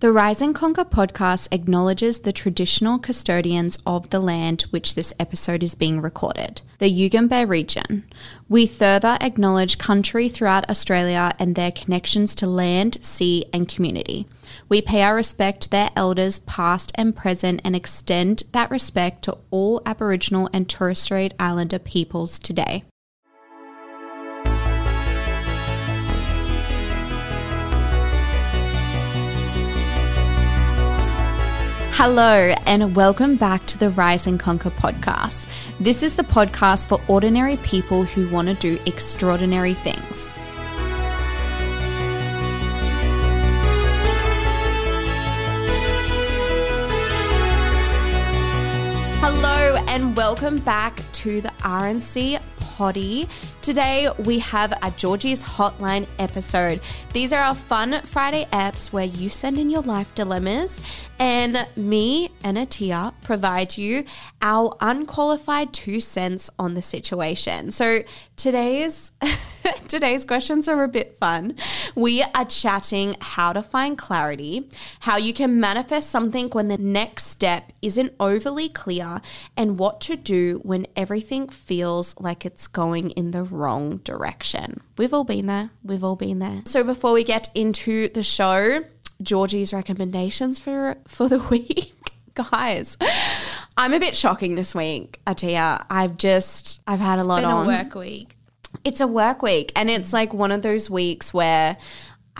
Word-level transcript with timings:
The 0.00 0.12
Rise 0.12 0.40
and 0.40 0.54
Conquer 0.54 0.86
podcast 0.86 1.48
acknowledges 1.52 2.20
the 2.20 2.32
traditional 2.32 2.98
custodians 2.98 3.76
of 3.84 4.08
the 4.08 4.18
land 4.18 4.62
which 4.70 4.94
this 4.94 5.12
episode 5.20 5.62
is 5.62 5.74
being 5.74 6.00
recorded, 6.00 6.62
the 6.78 6.90
Yugambeh 6.90 7.46
region. 7.46 8.04
We 8.48 8.64
further 8.64 9.18
acknowledge 9.20 9.76
country 9.76 10.30
throughout 10.30 10.70
Australia 10.70 11.34
and 11.38 11.54
their 11.54 11.70
connections 11.70 12.34
to 12.36 12.46
land, 12.46 12.96
sea, 13.02 13.44
and 13.52 13.68
community. 13.68 14.26
We 14.70 14.80
pay 14.80 15.02
our 15.02 15.14
respect 15.14 15.64
to 15.64 15.70
their 15.70 15.90
elders, 15.94 16.38
past 16.38 16.92
and 16.94 17.14
present, 17.14 17.60
and 17.62 17.76
extend 17.76 18.44
that 18.54 18.70
respect 18.70 19.20
to 19.24 19.36
all 19.50 19.82
Aboriginal 19.84 20.48
and 20.54 20.66
Torres 20.66 21.00
Strait 21.00 21.34
Islander 21.38 21.78
peoples 21.78 22.38
today. 22.38 22.84
Hello, 32.02 32.54
and 32.64 32.96
welcome 32.96 33.36
back 33.36 33.66
to 33.66 33.76
the 33.76 33.90
Rise 33.90 34.26
and 34.26 34.40
Conquer 34.40 34.70
podcast. 34.70 35.46
This 35.78 36.02
is 36.02 36.16
the 36.16 36.22
podcast 36.22 36.88
for 36.88 36.98
ordinary 37.08 37.58
people 37.58 38.04
who 38.04 38.26
want 38.30 38.48
to 38.48 38.54
do 38.54 38.80
extraordinary 38.86 39.74
things. 39.74 40.38
Hello, 49.20 49.76
and 49.86 50.16
welcome 50.16 50.56
back 50.56 51.02
to 51.12 51.42
the 51.42 51.52
RNC 51.60 52.40
Poddy. 52.60 53.28
Today 53.62 54.08
we 54.24 54.38
have 54.38 54.72
a 54.82 54.90
Georgie's 54.92 55.42
Hotline 55.42 56.06
episode. 56.18 56.80
These 57.12 57.34
are 57.34 57.42
our 57.42 57.54
fun 57.54 58.00
Friday 58.06 58.46
apps 58.54 58.90
where 58.90 59.04
you 59.04 59.28
send 59.28 59.58
in 59.58 59.68
your 59.68 59.82
life 59.82 60.14
dilemmas, 60.14 60.80
and 61.18 61.66
me 61.76 62.30
and 62.42 62.56
Atia 62.56 63.12
provide 63.20 63.76
you 63.76 64.06
our 64.40 64.74
unqualified 64.80 65.74
two 65.74 66.00
cents 66.00 66.48
on 66.58 66.72
the 66.72 66.80
situation. 66.80 67.70
So 67.70 68.00
today's 68.34 69.12
today's 69.88 70.24
questions 70.24 70.68
are 70.68 70.82
a 70.82 70.88
bit 70.88 71.16
fun. 71.18 71.56
We 71.94 72.22
are 72.22 72.44
chatting 72.44 73.16
how 73.20 73.52
to 73.52 73.62
find 73.62 73.96
clarity, 73.96 74.68
how 75.00 75.16
you 75.16 75.32
can 75.32 75.60
manifest 75.60 76.10
something 76.10 76.48
when 76.50 76.68
the 76.68 76.78
next 76.78 77.26
step 77.26 77.72
isn't 77.82 78.12
overly 78.20 78.68
clear, 78.68 79.20
and 79.56 79.78
what 79.78 80.00
to 80.02 80.16
do 80.16 80.60
when 80.62 80.86
everything 80.96 81.48
feels 81.48 82.18
like 82.20 82.44
it's 82.44 82.66
going 82.66 83.10
in 83.10 83.30
the 83.30 83.42
wrong 83.42 83.98
direction. 83.98 84.80
We've 84.96 85.14
all 85.14 85.24
been 85.24 85.46
there. 85.46 85.70
We've 85.82 86.04
all 86.04 86.16
been 86.16 86.38
there. 86.38 86.62
So 86.66 86.84
before 86.84 87.12
we 87.12 87.24
get 87.24 87.48
into 87.54 88.08
the 88.08 88.22
show, 88.22 88.84
Georgie's 89.22 89.72
recommendations 89.72 90.58
for 90.58 90.96
for 91.06 91.28
the 91.28 91.38
week. 91.50 91.94
Guys, 92.34 92.96
I'm 93.76 93.92
a 93.92 93.98
bit 93.98 94.16
shocking 94.16 94.54
this 94.54 94.74
week, 94.74 95.20
Atia. 95.26 95.84
I've 95.90 96.16
just 96.16 96.80
I've 96.86 97.00
had 97.00 97.18
a 97.18 97.24
lot 97.24 97.42
been 97.42 97.50
on. 97.50 97.64
a 97.64 97.68
work 97.68 97.94
week. 97.94 98.36
It's 98.82 99.00
a 99.00 99.06
work 99.06 99.42
week, 99.42 99.72
and 99.76 99.90
it's 99.90 100.12
like 100.12 100.32
one 100.32 100.50
of 100.50 100.62
those 100.62 100.88
weeks 100.88 101.34
where 101.34 101.76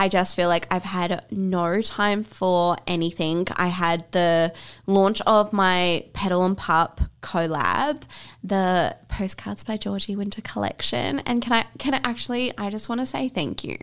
I 0.00 0.08
just 0.08 0.34
feel 0.34 0.48
like 0.48 0.66
I've 0.70 0.82
had 0.82 1.26
no 1.30 1.82
time 1.82 2.22
for 2.22 2.74
anything. 2.86 3.46
I 3.54 3.68
had 3.68 4.10
the 4.12 4.50
launch 4.86 5.20
of 5.26 5.52
my 5.52 6.06
Petal 6.14 6.42
and 6.46 6.56
Pup 6.56 7.02
collab, 7.20 8.04
the 8.42 8.96
postcards 9.08 9.62
by 9.62 9.76
Georgie 9.76 10.16
Winter 10.16 10.40
collection, 10.40 11.20
and 11.26 11.42
can 11.42 11.52
I 11.52 11.66
can 11.76 11.92
I 11.92 12.00
actually 12.02 12.50
I 12.56 12.70
just 12.70 12.88
want 12.88 13.02
to 13.02 13.06
say 13.06 13.28
thank 13.28 13.62
you 13.62 13.76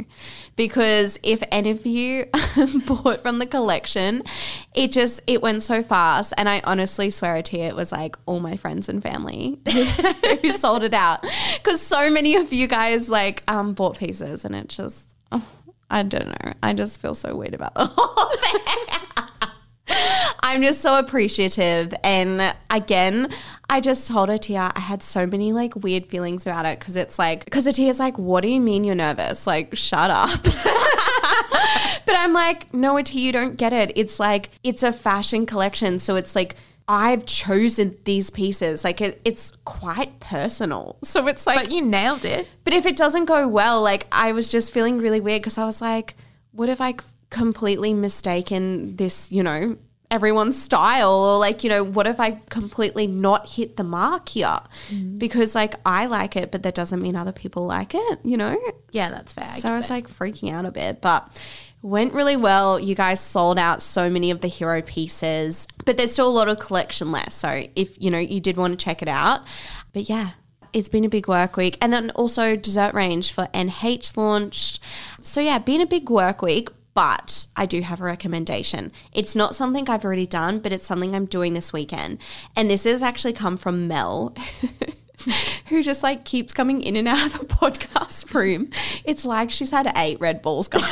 because 0.56 1.20
if 1.22 1.44
any 1.52 1.70
of 1.70 1.86
you 1.86 2.26
bought 2.88 3.22
from 3.22 3.38
the 3.38 3.46
collection, 3.46 4.24
it 4.74 4.92
just 4.92 5.22
it 5.28 5.44
went 5.44 5.62
so 5.62 5.84
fast, 5.84 6.34
and 6.36 6.50
I 6.50 6.62
honestly 6.64 7.12
swear 7.12 7.44
to 7.44 7.58
you, 7.60 7.66
it 7.66 7.76
was 7.76 7.92
like 7.92 8.18
all 8.26 8.40
my 8.40 8.58
friends 8.58 8.90
and 8.90 9.04
family 9.04 9.60
who 10.42 10.50
sold 10.50 10.82
it 10.82 10.96
out 10.96 11.24
because 11.62 11.80
so 11.80 12.10
many 12.10 12.38
of 12.38 12.52
you 12.52 12.66
guys 12.66 13.08
like 13.08 13.44
um 13.48 13.76
bought 13.76 14.00
pieces, 14.00 14.46
and 14.46 14.56
it 14.56 14.70
just. 14.70 15.14
Oh, 15.32 15.46
I 15.90 16.04
don't 16.04 16.28
know. 16.28 16.54
I 16.62 16.74
just 16.74 17.00
feel 17.00 17.16
so 17.16 17.36
weird 17.36 17.54
about 17.54 17.74
the 17.76 17.86
whole 17.86 18.30
thing. 18.38 18.98
I'm 20.40 20.62
just 20.62 20.82
so 20.82 20.98
appreciative. 20.98 21.94
And 22.04 22.54
again, 22.70 23.34
I 23.70 23.82
just 23.82 24.08
told 24.08 24.30
Atia 24.30 24.72
I 24.76 24.80
had 24.80 25.04
so 25.04 25.26
many 25.26 25.54
like 25.54 25.76
weird 25.76 26.06
feelings 26.06 26.46
about 26.46 26.66
it 26.66 26.80
because 26.80 26.96
it's 26.96 27.20
like, 27.20 27.46
because 27.46 27.66
Atia's 27.66 28.00
like, 28.00 28.18
what 28.18 28.42
do 28.42 28.50
you 28.50 28.62
mean 28.62 28.84
you're 28.84 28.96
nervous? 28.96 29.48
Like, 29.48 29.76
shut 29.76 30.10
up. 30.10 30.42
but 30.44 32.16
I'm 32.16 32.34
like, 32.34 32.74
no, 32.74 32.96
Atia, 32.96 33.16
you 33.16 33.32
don't 33.32 33.58
get 33.58 33.74
it. 33.74 33.92
It's 33.96 34.20
like, 34.20 34.50
it's 34.64 34.84
a 34.84 34.92
fashion 34.94 35.46
collection. 35.46 36.00
So 36.00 36.16
it's 36.16 36.36
like, 36.36 36.56
I've 36.88 37.26
chosen 37.26 37.98
these 38.06 38.30
pieces. 38.30 38.84
Like 38.84 39.02
it, 39.02 39.20
it's 39.26 39.52
quite 39.66 40.20
personal. 40.20 40.98
So 41.04 41.28
it's 41.28 41.46
like 41.46 41.60
But 41.66 41.72
you 41.72 41.86
nailed 41.86 42.24
it. 42.26 42.48
but 42.64 42.74
if 42.74 42.86
it 42.86 42.96
doesn't 42.96 43.26
go 43.26 43.48
well, 43.48 43.82
like 43.82 44.08
I 44.12 44.32
was 44.32 44.52
just 44.52 44.72
feeling 44.74 44.98
really 45.00 45.20
weird 45.22 45.42
because 45.42 45.58
I 45.58 45.66
was 45.66 45.82
like, 45.82 46.16
what 46.52 46.70
if 46.70 46.80
I 46.82 46.96
completely 47.30 47.94
mistaken 47.94 48.96
this, 48.96 49.32
you 49.32 49.44
know, 49.44 49.78
everyone's 50.10 50.62
style? 50.62 51.12
Or 51.12 51.38
like, 51.38 51.64
you 51.64 51.70
know, 51.70 51.84
what 51.84 52.08
if 52.08 52.20
I 52.20 52.32
completely 52.50 53.06
not 53.08 53.50
hit 53.50 53.76
the 53.78 53.84
mark 53.84 54.30
here? 54.30 54.60
Mm-hmm. 54.90 55.18
Because 55.18 55.56
like 55.56 55.76
I 55.86 56.06
like 56.06 56.36
it, 56.38 56.52
but 56.52 56.64
that 56.64 56.74
doesn't 56.76 57.02
mean 57.02 57.16
other 57.18 57.34
people 57.34 57.66
like 57.66 57.94
it, 57.94 58.20
you 58.24 58.38
know? 58.38 58.58
Yeah, 58.92 59.10
that's 59.12 59.34
fair. 59.34 59.44
So 59.60 59.70
I 59.74 59.76
was 59.76 59.90
like 59.90 60.08
freaking 60.08 60.52
out 60.54 60.66
a 60.66 60.72
bit, 60.72 61.02
but 61.02 61.30
went 61.82 62.14
really 62.14 62.36
well. 62.36 62.80
You 62.80 62.96
guys 62.96 63.20
sold 63.20 63.60
out 63.60 63.82
so 63.82 64.10
many 64.10 64.32
of 64.32 64.42
the 64.42 64.48
hero 64.48 64.82
pieces, 64.82 65.68
but 65.86 65.98
there's 65.98 66.12
still 66.12 66.28
a 66.28 66.32
lot 66.32 66.50
of 66.50 66.60
collection 66.60 67.12
left. 67.12 67.32
So 67.32 67.64
if 67.76 68.02
you 68.02 68.12
know 68.12 68.20
you 68.20 68.40
did 68.40 68.58
want 68.58 68.78
to 68.78 68.84
check 68.84 69.02
it 69.02 69.08
out, 69.08 69.42
but 69.94 70.10
yeah. 70.10 70.32
It's 70.74 70.90
been 70.90 71.06
a 71.06 71.10
big 71.10 71.30
work 71.30 71.56
week. 71.56 71.78
And 71.82 71.94
then 71.94 72.12
also 72.12 72.56
dessert 72.56 72.94
range 72.94 73.32
for 73.32 73.48
NH 73.54 74.18
launched. 74.18 74.80
So 75.24 75.40
yeah, 75.40 75.58
been 75.60 75.82
a 75.82 75.88
big 75.88 76.10
work 76.10 76.42
week, 76.42 76.68
but 76.98 77.46
I 77.56 77.68
do 77.68 77.82
have 77.82 78.02
a 78.02 78.06
recommendation. 78.06 78.92
It's 79.14 79.36
not 79.36 79.54
something 79.54 79.88
I've 79.88 80.04
already 80.04 80.26
done, 80.26 80.58
but 80.58 80.72
it's 80.72 80.86
something 80.86 81.16
I'm 81.16 81.26
doing 81.26 81.54
this 81.54 81.72
weekend. 81.72 82.18
And 82.56 82.72
this 82.72 82.86
has 82.86 83.04
actually 83.04 83.34
come 83.34 83.56
from 83.56 83.88
Mel, 83.88 84.36
who 85.68 85.82
just 85.82 86.04
like 86.04 86.26
keeps 86.26 86.54
coming 86.54 86.82
in 86.82 86.96
and 86.96 87.08
out 87.08 87.34
of 87.34 87.40
the 87.40 87.46
podcast 87.46 88.34
room. 88.34 88.70
It's 89.04 89.26
like 89.26 89.52
she's 89.52 89.72
had 89.72 89.92
eight 89.96 90.20
Red 90.20 90.42
Bulls, 90.42 90.68
guys. 90.68 90.84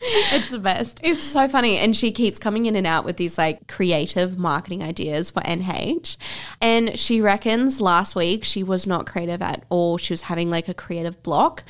it's 0.00 0.50
the 0.50 0.58
best. 0.58 1.00
It's 1.02 1.24
so 1.24 1.48
funny. 1.48 1.78
And 1.78 1.96
she 1.96 2.12
keeps 2.12 2.38
coming 2.38 2.66
in 2.66 2.76
and 2.76 2.86
out 2.86 3.04
with 3.04 3.16
these 3.16 3.38
like 3.38 3.66
creative 3.68 4.38
marketing 4.38 4.82
ideas 4.82 5.30
for 5.30 5.42
NH. 5.42 6.16
And 6.60 6.98
she 6.98 7.20
reckons 7.20 7.80
last 7.80 8.14
week 8.14 8.44
she 8.44 8.62
was 8.62 8.86
not 8.86 9.06
creative 9.06 9.42
at 9.42 9.64
all. 9.68 9.98
She 9.98 10.12
was 10.12 10.22
having 10.22 10.50
like 10.50 10.68
a 10.68 10.74
creative 10.74 11.22
block. 11.22 11.64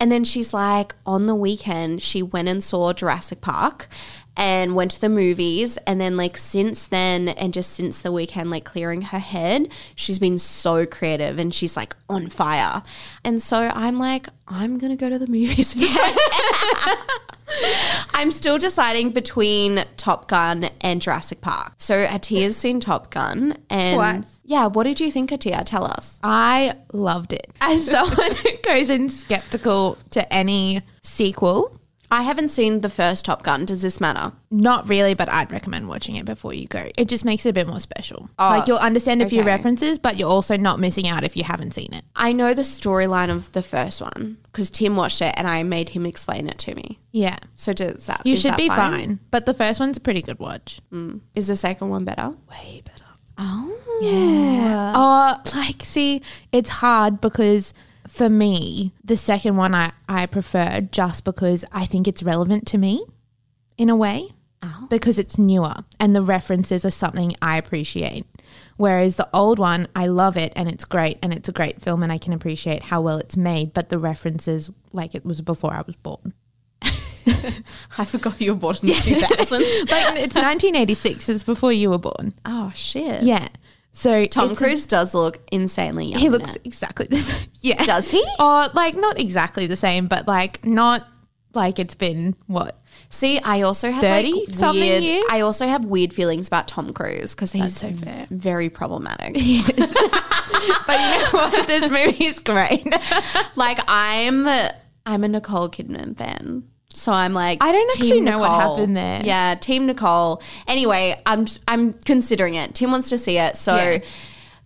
And 0.00 0.10
then 0.10 0.24
she's 0.24 0.52
like, 0.52 0.94
on 1.06 1.26
the 1.26 1.36
weekend, 1.36 2.02
she 2.02 2.22
went 2.22 2.48
and 2.48 2.62
saw 2.62 2.92
Jurassic 2.92 3.40
Park 3.40 3.88
and 4.36 4.74
went 4.74 4.90
to 4.92 5.00
the 5.00 5.08
movies. 5.08 5.76
And 5.86 6.00
then, 6.00 6.16
like, 6.16 6.36
since 6.36 6.86
then, 6.86 7.28
and 7.28 7.52
just 7.52 7.70
since 7.70 8.02
the 8.02 8.12
weekend, 8.12 8.50
like 8.50 8.64
clearing 8.64 9.02
her 9.02 9.18
head, 9.18 9.68
she's 9.94 10.18
been 10.18 10.38
so 10.38 10.86
creative 10.86 11.38
and 11.38 11.54
she's 11.54 11.76
like 11.76 11.94
on 12.08 12.30
fire. 12.30 12.82
And 13.24 13.42
so 13.42 13.58
I'm 13.58 13.98
like, 13.98 14.28
I'm 14.48 14.78
going 14.78 14.90
to 14.90 14.96
go 14.96 15.08
to 15.08 15.18
the 15.18 15.26
movies. 15.26 15.74
I'm 18.14 18.30
still 18.30 18.58
deciding 18.58 19.10
between 19.10 19.84
Top 19.96 20.28
Gun 20.28 20.68
and 20.80 21.00
Jurassic 21.00 21.40
Park. 21.40 21.74
So 21.78 22.06
Atia's 22.06 22.56
seen 22.56 22.80
Top 22.80 23.10
Gun, 23.10 23.56
and 23.70 23.96
Twice. 23.96 24.40
yeah, 24.44 24.66
what 24.66 24.84
did 24.84 25.00
you 25.00 25.12
think, 25.12 25.30
Atia? 25.30 25.62
Tell 25.64 25.84
us. 25.84 26.18
I 26.22 26.74
loved 26.92 27.32
it. 27.32 27.50
As 27.60 27.86
someone 27.86 28.34
who 28.42 28.50
goes 28.64 28.90
in 28.90 29.08
skeptical 29.08 29.98
to 30.10 30.32
any 30.32 30.82
sequel, 31.02 31.80
I 32.10 32.22
haven't 32.22 32.50
seen 32.50 32.80
the 32.80 32.90
first 32.90 33.24
Top 33.24 33.42
Gun. 33.42 33.64
Does 33.64 33.82
this 33.82 34.00
matter? 34.00 34.32
not 34.54 34.88
really, 34.88 35.14
but 35.14 35.28
I'd 35.28 35.50
recommend 35.50 35.88
watching 35.88 36.14
it 36.14 36.24
before 36.24 36.54
you 36.54 36.68
go. 36.68 36.88
It 36.96 37.08
just 37.08 37.24
makes 37.24 37.44
it 37.44 37.50
a 37.50 37.52
bit 37.52 37.66
more 37.66 37.80
special. 37.80 38.30
Oh, 38.38 38.50
like 38.50 38.68
you'll 38.68 38.76
understand 38.78 39.20
a 39.20 39.28
few 39.28 39.40
okay. 39.40 39.46
references, 39.46 39.98
but 39.98 40.16
you're 40.16 40.30
also 40.30 40.56
not 40.56 40.78
missing 40.78 41.08
out 41.08 41.24
if 41.24 41.36
you 41.36 41.42
haven't 41.42 41.74
seen 41.74 41.92
it. 41.92 42.04
I 42.14 42.32
know 42.32 42.54
the 42.54 42.62
storyline 42.62 43.30
of 43.30 43.50
the 43.52 43.62
first 43.62 44.00
one 44.00 44.38
because 44.44 44.70
Tim 44.70 44.94
watched 44.94 45.20
it, 45.20 45.34
and 45.36 45.48
I 45.48 45.62
made 45.64 45.90
him 45.90 46.06
explain 46.06 46.48
it 46.48 46.58
to 46.58 46.74
me. 46.74 47.00
Yeah. 47.10 47.38
So 47.56 47.72
does 47.72 48.06
that? 48.06 48.22
You 48.24 48.36
should 48.36 48.52
that 48.52 48.58
be 48.58 48.68
fine? 48.68 49.18
But 49.32 49.44
the 49.46 49.54
first 49.54 49.80
one's 49.80 49.96
a 49.96 50.00
pretty 50.00 50.22
good 50.22 50.38
watch. 50.38 50.80
Mm. 50.92 51.20
Is 51.34 51.48
the 51.48 51.56
second 51.56 51.88
one 51.88 52.04
better? 52.04 52.34
Way 52.48 52.82
better. 52.84 53.04
Oh, 53.36 53.98
Yeah. 54.00 54.92
Oh, 54.94 55.40
like, 55.56 55.82
see, 55.82 56.22
it's 56.52 56.70
hard 56.70 57.20
because 57.20 57.74
for 58.08 58.28
me, 58.28 58.92
the 59.02 59.16
second 59.16 59.56
one 59.56 59.74
I, 59.74 59.92
I 60.08 60.26
prefer 60.26 60.80
just 60.90 61.24
because 61.24 61.64
I 61.72 61.86
think 61.86 62.06
it's 62.06 62.22
relevant 62.22 62.66
to 62.68 62.78
me 62.78 63.04
in 63.76 63.88
a 63.88 63.96
way. 63.96 64.30
Oh. 64.62 64.86
Because 64.88 65.18
it's 65.18 65.36
newer 65.36 65.74
and 66.00 66.16
the 66.16 66.22
references 66.22 66.86
are 66.86 66.90
something 66.90 67.34
I 67.42 67.58
appreciate. 67.58 68.24
Whereas 68.78 69.16
the 69.16 69.28
old 69.34 69.58
one, 69.58 69.88
I 69.94 70.06
love 70.06 70.38
it 70.38 70.54
and 70.56 70.70
it's 70.70 70.86
great 70.86 71.18
and 71.22 71.34
it's 71.34 71.50
a 71.50 71.52
great 71.52 71.82
film 71.82 72.02
and 72.02 72.10
I 72.10 72.16
can 72.16 72.32
appreciate 72.32 72.84
how 72.84 73.02
well 73.02 73.18
it's 73.18 73.36
made, 73.36 73.74
but 73.74 73.90
the 73.90 73.98
references, 73.98 74.70
like 74.92 75.14
it 75.14 75.24
was 75.24 75.42
before 75.42 75.74
I 75.74 75.82
was 75.86 75.96
born. 75.96 76.32
I 77.98 78.04
forgot 78.06 78.40
you 78.40 78.52
were 78.52 78.58
born 78.58 78.76
in 78.82 78.86
the 78.88 78.94
2000s. 78.94 79.90
like 79.90 80.18
it's 80.20 80.34
1986. 80.34 81.28
It's 81.28 81.44
before 81.44 81.72
you 81.72 81.90
were 81.90 81.98
born. 81.98 82.32
oh 82.46 82.72
shit. 82.74 83.22
Yeah. 83.22 83.48
So 83.96 84.26
Tom 84.26 84.56
Cruise 84.56 84.86
does 84.86 85.14
look 85.14 85.38
insanely 85.52 86.06
young. 86.06 86.20
he 86.20 86.28
looks 86.28 86.56
it. 86.56 86.62
exactly 86.64 87.06
the 87.06 87.16
same. 87.16 87.48
Yeah. 87.60 87.82
Does 87.84 88.10
he? 88.10 88.22
Or 88.38 88.68
like 88.74 88.94
not 88.94 89.18
exactly 89.18 89.66
the 89.66 89.76
same, 89.76 90.06
but 90.06 90.26
like 90.28 90.66
not 90.66 91.06
like 91.54 91.78
it's 91.78 91.94
been 91.94 92.36
what 92.46 92.78
See, 93.08 93.38
I 93.38 93.62
also 93.62 93.90
have 93.92 94.02
30 94.02 94.32
like 94.32 94.54
something 94.54 94.80
weird, 94.80 95.02
years? 95.04 95.24
I 95.30 95.40
also 95.40 95.66
have 95.66 95.84
weird 95.84 96.12
feelings 96.12 96.48
about 96.48 96.66
Tom 96.66 96.92
Cruise 96.92 97.34
because 97.34 97.52
he's 97.52 97.76
so 97.76 97.92
fair. 97.92 98.26
very 98.30 98.68
problematic. 98.68 99.36
But 100.86 100.98
you 100.98 101.18
know 101.18 101.28
what? 101.32 101.66
this 101.68 101.90
movie 101.90 102.24
is 102.24 102.38
great. 102.38 102.86
like 103.56 103.78
I'm, 103.86 104.48
I'm 105.04 105.24
a 105.24 105.28
Nicole 105.28 105.68
Kidman 105.68 106.16
fan. 106.16 106.64
So 106.96 107.12
I'm 107.12 107.34
like, 107.34 107.62
I 107.62 107.72
don't 107.72 107.90
actually 107.98 108.20
know 108.20 108.38
what 108.38 108.50
happened 108.50 108.96
there. 108.96 109.20
Yeah, 109.24 109.54
Team 109.56 109.86
Nicole. 109.86 110.40
Anyway, 110.66 111.20
I'm 111.26 111.46
I'm 111.68 111.92
considering 111.92 112.54
it. 112.54 112.74
Tim 112.74 112.90
wants 112.90 113.08
to 113.10 113.18
see 113.18 113.36
it, 113.38 113.56
so 113.56 113.76
Yeah. 113.76 113.98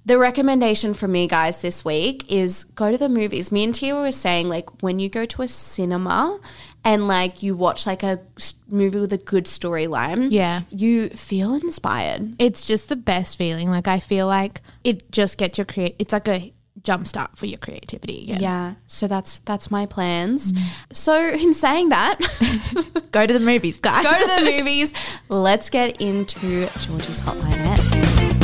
the 0.06 0.18
recommendation 0.18 0.94
from 0.94 1.12
me 1.12 1.26
guys 1.26 1.60
this 1.62 1.84
week 1.84 2.24
is 2.30 2.64
go 2.64 2.90
to 2.90 2.98
the 2.98 3.08
movies. 3.08 3.50
Me 3.52 3.64
and 3.64 3.74
Tia 3.74 3.94
were 3.96 4.12
saying 4.12 4.48
like 4.48 4.82
when 4.82 4.98
you 4.98 5.08
go 5.08 5.24
to 5.26 5.42
a 5.42 5.48
cinema 5.48 6.38
and 6.84 7.08
like 7.08 7.42
you 7.42 7.54
watch 7.56 7.86
like 7.86 8.02
a 8.02 8.20
movie 8.68 9.00
with 9.00 9.12
a 9.12 9.18
good 9.18 9.44
storyline, 9.46 10.28
Yeah. 10.30 10.62
you 10.70 11.08
feel 11.10 11.54
inspired. 11.54 12.34
it's 12.38 12.64
just 12.66 12.88
the 12.88 12.96
best 12.96 13.36
feeling. 13.36 13.68
Like 13.68 13.88
I 13.88 13.98
feel 14.00 14.26
like 14.26 14.60
it 14.84 15.10
just 15.10 15.36
gets 15.38 15.58
your 15.58 15.64
create. 15.64 15.96
It's 15.98 16.12
like 16.12 16.28
a 16.28 16.52
jump 16.82 17.06
start 17.08 17.36
for 17.36 17.46
your 17.46 17.58
creativity 17.58 18.24
again. 18.24 18.40
Yeah, 18.40 18.74
so 18.86 19.06
that's 19.06 19.38
that's 19.40 19.70
my 19.70 19.86
plans. 19.86 20.52
Mm. 20.52 20.62
So 20.92 21.28
in 21.28 21.54
saying 21.54 21.88
that, 21.90 22.18
Go 23.10 23.26
to 23.26 23.32
the 23.32 23.40
movies, 23.40 23.80
guys. 23.80 24.04
go 24.04 24.10
to 24.12 24.44
the 24.44 24.50
movies. 24.50 24.92
Let's 25.28 25.70
get 25.70 26.00
into 26.00 26.68
Georgie's 26.80 27.20
hotline. 27.22 27.58
Ed. 27.58 28.38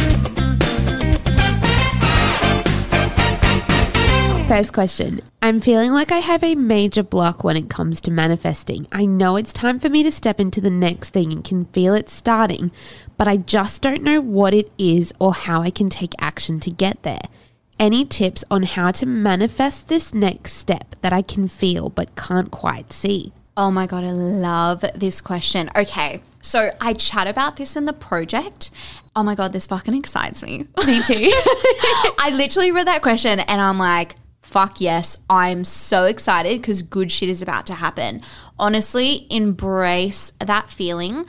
First 4.49 4.75
question. 4.75 5.23
I'm 5.41 5.59
feeling 5.59 5.93
like 5.93 6.13
I 6.13 6.19
have 6.19 6.45
a 6.45 6.55
major 6.55 7.03
block 7.03 7.43
when 7.43 7.57
it 7.57 7.71
comes 7.71 7.99
to 8.03 8.11
manifesting. 8.11 8.87
I 8.93 9.07
know 9.07 9.37
it's 9.37 9.55
time 9.55 9.79
for 9.79 9.89
me 9.89 10.03
to 10.03 10.13
step 10.13 10.39
into 10.39 10.61
the 10.61 10.71
next 10.71 11.11
thing 11.11 11.33
and 11.33 11.43
can 11.43 11.65
feel 11.65 11.95
it 11.95 12.11
starting, 12.11 12.71
but 13.17 13.27
I 13.27 13.39
just 13.39 13.81
don't 13.81 14.03
know 14.03 14.21
what 14.21 14.53
it 14.53 14.71
is 14.77 15.15
or 15.19 15.33
how 15.33 15.63
I 15.63 15.71
can 15.71 15.89
take 15.89 16.13
action 16.21 16.61
to 16.61 16.71
get 16.71 17.03
there. 17.05 17.23
Any 17.79 18.05
tips 18.05 18.45
on 18.51 18.63
how 18.63 18.93
to 18.93 19.05
manifest 19.05 19.89
this 19.89 20.15
next 20.15 20.53
step 20.55 20.95
that 21.01 21.13
I 21.13 21.23
can 21.23 21.49
feel 21.49 21.89
but 21.89 22.15
can't 22.15 22.51
quite 22.51 22.93
see? 22.93 23.33
Oh 23.57 23.71
my 23.71 23.87
God, 23.87 24.05
I 24.05 24.11
love 24.11 24.85
this 24.95 25.21
question. 25.21 25.71
Okay, 25.77 26.21
so 26.41 26.71
I 26.81 26.93
chat 26.93 27.27
about 27.27 27.57
this 27.57 27.77
in 27.77 27.85
the 27.85 27.93
project. 27.93 28.71
Oh 29.17 29.23
my 29.23 29.35
God, 29.35 29.53
this 29.53 29.67
fucking 29.67 29.95
excites 29.95 30.43
me. 30.45 30.67
Me 30.87 31.03
too. 31.03 31.31
I 32.19 32.33
literally 32.33 32.71
read 32.71 32.87
that 32.87 33.03
question 33.03 33.41
and 33.41 33.61
I'm 33.61 33.79
like, 33.79 34.17
fuck 34.43 34.81
yes, 34.81 35.19
I'm 35.29 35.65
so 35.65 36.05
excited 36.05 36.61
because 36.61 36.83
good 36.83 37.11
shit 37.11 37.29
is 37.29 37.43
about 37.43 37.67
to 37.67 37.75
happen. 37.75 38.23
Honestly, 38.59 39.27
embrace 39.31 40.33
that 40.39 40.71
feeling. 40.71 41.25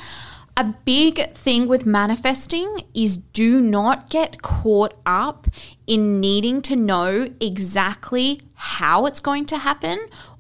A 0.58 0.64
big 0.64 1.32
thing 1.34 1.68
with 1.68 1.86
manifesting 1.86 2.84
is 2.94 3.18
do 3.18 3.60
not 3.60 4.10
get 4.10 4.42
caught 4.42 4.94
up 5.06 5.48
in 5.88 6.20
needing 6.20 6.62
to 6.64 6.76
know 6.76 7.30
exactly 7.40 8.40
how 8.56 9.06
it's 9.06 9.20
going 9.20 9.46
to 9.46 9.58
happen 9.58 10.00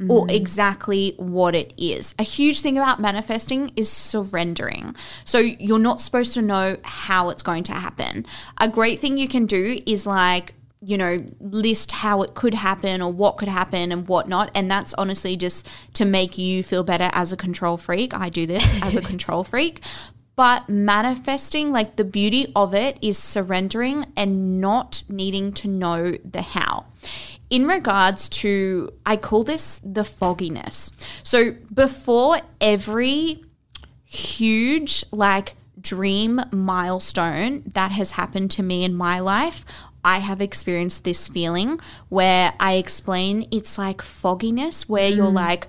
or 0.09 0.25
mm. 0.25 0.31
exactly 0.31 1.13
what 1.17 1.53
it 1.55 1.73
is. 1.77 2.15
A 2.17 2.23
huge 2.23 2.61
thing 2.61 2.77
about 2.77 2.99
manifesting 2.99 3.71
is 3.75 3.91
surrendering. 3.91 4.95
So 5.23 5.37
you're 5.37 5.79
not 5.79 6.01
supposed 6.01 6.33
to 6.33 6.41
know 6.41 6.77
how 6.83 7.29
it's 7.29 7.43
going 7.43 7.63
to 7.63 7.73
happen. 7.73 8.25
A 8.59 8.67
great 8.67 8.99
thing 8.99 9.17
you 9.17 9.27
can 9.27 9.45
do 9.45 9.79
is 9.85 10.07
like, 10.07 10.55
you 10.81 10.97
know, 10.97 11.17
list 11.39 11.91
how 11.91 12.21
it 12.21 12.35
could 12.35 12.53
happen 12.53 13.01
or 13.01 13.11
what 13.11 13.37
could 13.37 13.47
happen 13.47 13.91
and 13.91 14.07
whatnot. 14.07 14.51
And 14.55 14.69
that's 14.69 14.93
honestly 14.95 15.35
just 15.35 15.67
to 15.93 16.05
make 16.05 16.37
you 16.37 16.63
feel 16.63 16.83
better 16.83 17.09
as 17.13 17.31
a 17.31 17.37
control 17.37 17.77
freak. 17.77 18.13
I 18.13 18.29
do 18.29 18.45
this 18.45 18.81
as 18.81 18.95
a 18.95 19.01
control 19.11 19.43
freak. 19.43 19.81
But 20.35 20.67
manifesting, 20.67 21.71
like 21.71 21.95
the 21.95 22.03
beauty 22.03 22.51
of 22.55 22.73
it 22.73 22.97
is 23.01 23.17
surrendering 23.17 24.05
and 24.17 24.59
not 24.59 25.03
needing 25.07 25.53
to 25.53 25.67
know 25.67 26.11
the 26.23 26.41
how. 26.41 26.85
In 27.49 27.65
regards 27.65 28.27
to, 28.29 28.91
I 29.05 29.17
call 29.17 29.43
this 29.43 29.79
the 29.83 30.03
fogginess. 30.03 30.91
So 31.23 31.51
before 31.73 32.41
every 32.59 33.43
huge, 34.03 35.05
like, 35.11 35.55
dream 35.79 36.41
milestone 36.51 37.63
that 37.73 37.91
has 37.91 38.11
happened 38.11 38.49
to 38.49 38.63
me 38.63 38.83
in 38.83 38.95
my 38.95 39.19
life, 39.19 39.63
I 40.03 40.17
have 40.19 40.41
experienced 40.41 41.03
this 41.03 41.27
feeling 41.27 41.79
where 42.09 42.53
I 42.59 42.73
explain 42.73 43.47
it's 43.51 43.77
like 43.77 44.01
fogginess, 44.01 44.89
where 44.89 45.09
you're 45.09 45.27
mm. 45.27 45.33
like, 45.33 45.67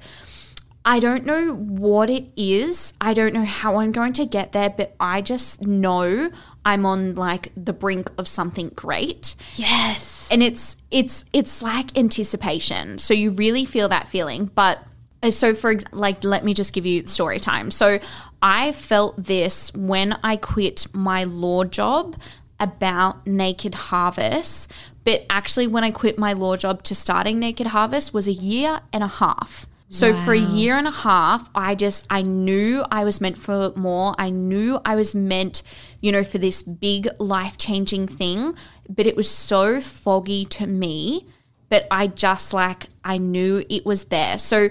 I 0.88 1.00
don't 1.00 1.26
know 1.26 1.52
what 1.52 2.08
it 2.08 2.26
is. 2.36 2.94
I 3.00 3.12
don't 3.12 3.34
know 3.34 3.44
how 3.44 3.78
I'm 3.78 3.90
going 3.90 4.12
to 4.14 4.24
get 4.24 4.52
there, 4.52 4.70
but 4.70 4.94
I 5.00 5.20
just 5.20 5.66
know 5.66 6.30
I'm 6.64 6.86
on 6.86 7.16
like 7.16 7.50
the 7.56 7.72
brink 7.72 8.08
of 8.16 8.28
something 8.28 8.68
great. 8.76 9.34
Yes. 9.56 10.28
and 10.30 10.44
it's 10.44 10.76
it's 10.92 11.24
it's 11.32 11.60
like 11.60 11.96
anticipation. 11.98 12.98
So 12.98 13.14
you 13.14 13.30
really 13.30 13.64
feel 13.64 13.88
that 13.88 14.06
feeling. 14.06 14.46
But 14.54 14.78
uh, 15.24 15.32
so 15.32 15.54
for 15.54 15.74
like 15.90 16.22
let 16.22 16.44
me 16.44 16.54
just 16.54 16.72
give 16.72 16.86
you 16.86 17.04
story 17.06 17.40
time. 17.40 17.72
So 17.72 17.98
i 18.42 18.70
felt 18.72 19.24
this 19.24 19.72
when 19.74 20.16
i 20.22 20.36
quit 20.36 20.86
my 20.92 21.24
law 21.24 21.64
job 21.64 22.14
about 22.60 23.26
naked 23.26 23.74
harvest. 23.74 24.70
But 25.04 25.26
actually 25.28 25.66
when 25.66 25.82
i 25.82 25.90
quit 25.90 26.16
my 26.16 26.32
law 26.32 26.56
job 26.56 26.84
to 26.84 26.94
starting 26.94 27.40
naked 27.40 27.68
harvest 27.68 28.14
was 28.14 28.28
a 28.28 28.32
year 28.32 28.82
and 28.92 29.02
a 29.02 29.08
half 29.08 29.66
so 29.88 30.12
for 30.14 30.32
a 30.32 30.38
year 30.38 30.74
and 30.76 30.86
a 30.88 30.90
half, 30.92 31.48
I 31.54 31.74
just 31.74 32.06
I 32.10 32.22
knew 32.22 32.84
I 32.90 33.04
was 33.04 33.20
meant 33.20 33.38
for 33.38 33.72
more. 33.76 34.14
I 34.18 34.30
knew 34.30 34.80
I 34.84 34.96
was 34.96 35.14
meant, 35.14 35.62
you 36.00 36.10
know, 36.12 36.24
for 36.24 36.38
this 36.38 36.62
big 36.62 37.08
life-changing 37.20 38.08
thing, 38.08 38.54
but 38.88 39.06
it 39.06 39.16
was 39.16 39.30
so 39.30 39.80
foggy 39.80 40.44
to 40.46 40.66
me, 40.66 41.28
but 41.68 41.86
I 41.90 42.08
just 42.08 42.52
like 42.52 42.86
I 43.04 43.18
knew 43.18 43.64
it 43.68 43.86
was 43.86 44.06
there. 44.06 44.38
So 44.38 44.70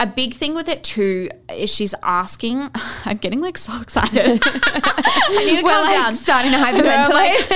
a 0.00 0.06
big 0.06 0.34
thing 0.34 0.54
with 0.54 0.68
it 0.68 0.84
too 0.84 1.28
is 1.52 1.72
she's 1.74 1.94
asking 2.02 2.70
I'm 3.04 3.16
getting 3.18 3.40
like 3.40 3.58
so 3.58 3.80
excited. 3.80 4.40
I 4.44 5.44
need 5.46 5.58
to 5.58 5.62
We're 5.64 5.70
calm 5.72 5.86
like 5.86 5.96
down. 6.02 6.12
starting 6.12 6.50
to 6.52 6.58
hyperventilate. 6.58 7.50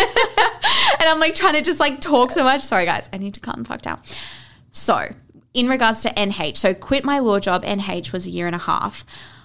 and 1.00 1.09
I'm 1.09 1.21
like 1.21 1.35
trying 1.35 1.54
to 1.54 1.62
just 1.62 1.80
like 1.80 2.00
talk 2.00 2.30
so 2.30 2.44
much. 2.44 2.62
Sorry, 2.62 2.85
guys, 2.85 3.09
I 3.12 3.18
need 3.18 3.35
to 3.35 3.40
calm 3.40 3.62
the 3.62 3.68
fuck 3.68 3.82
down. 3.82 4.00
So, 4.75 5.09
in 5.54 5.68
regards 5.68 6.02
to 6.02 6.11
NH, 6.11 6.56
so 6.56 6.75
quit 6.75 7.04
my 7.04 7.18
law 7.18 7.38
job, 7.38 7.64
NH 7.64 8.12
was 8.12 8.26
a 8.26 8.30
year 8.30 8.47
and 8.47 8.54
a 8.54 8.61
half. 8.61 9.04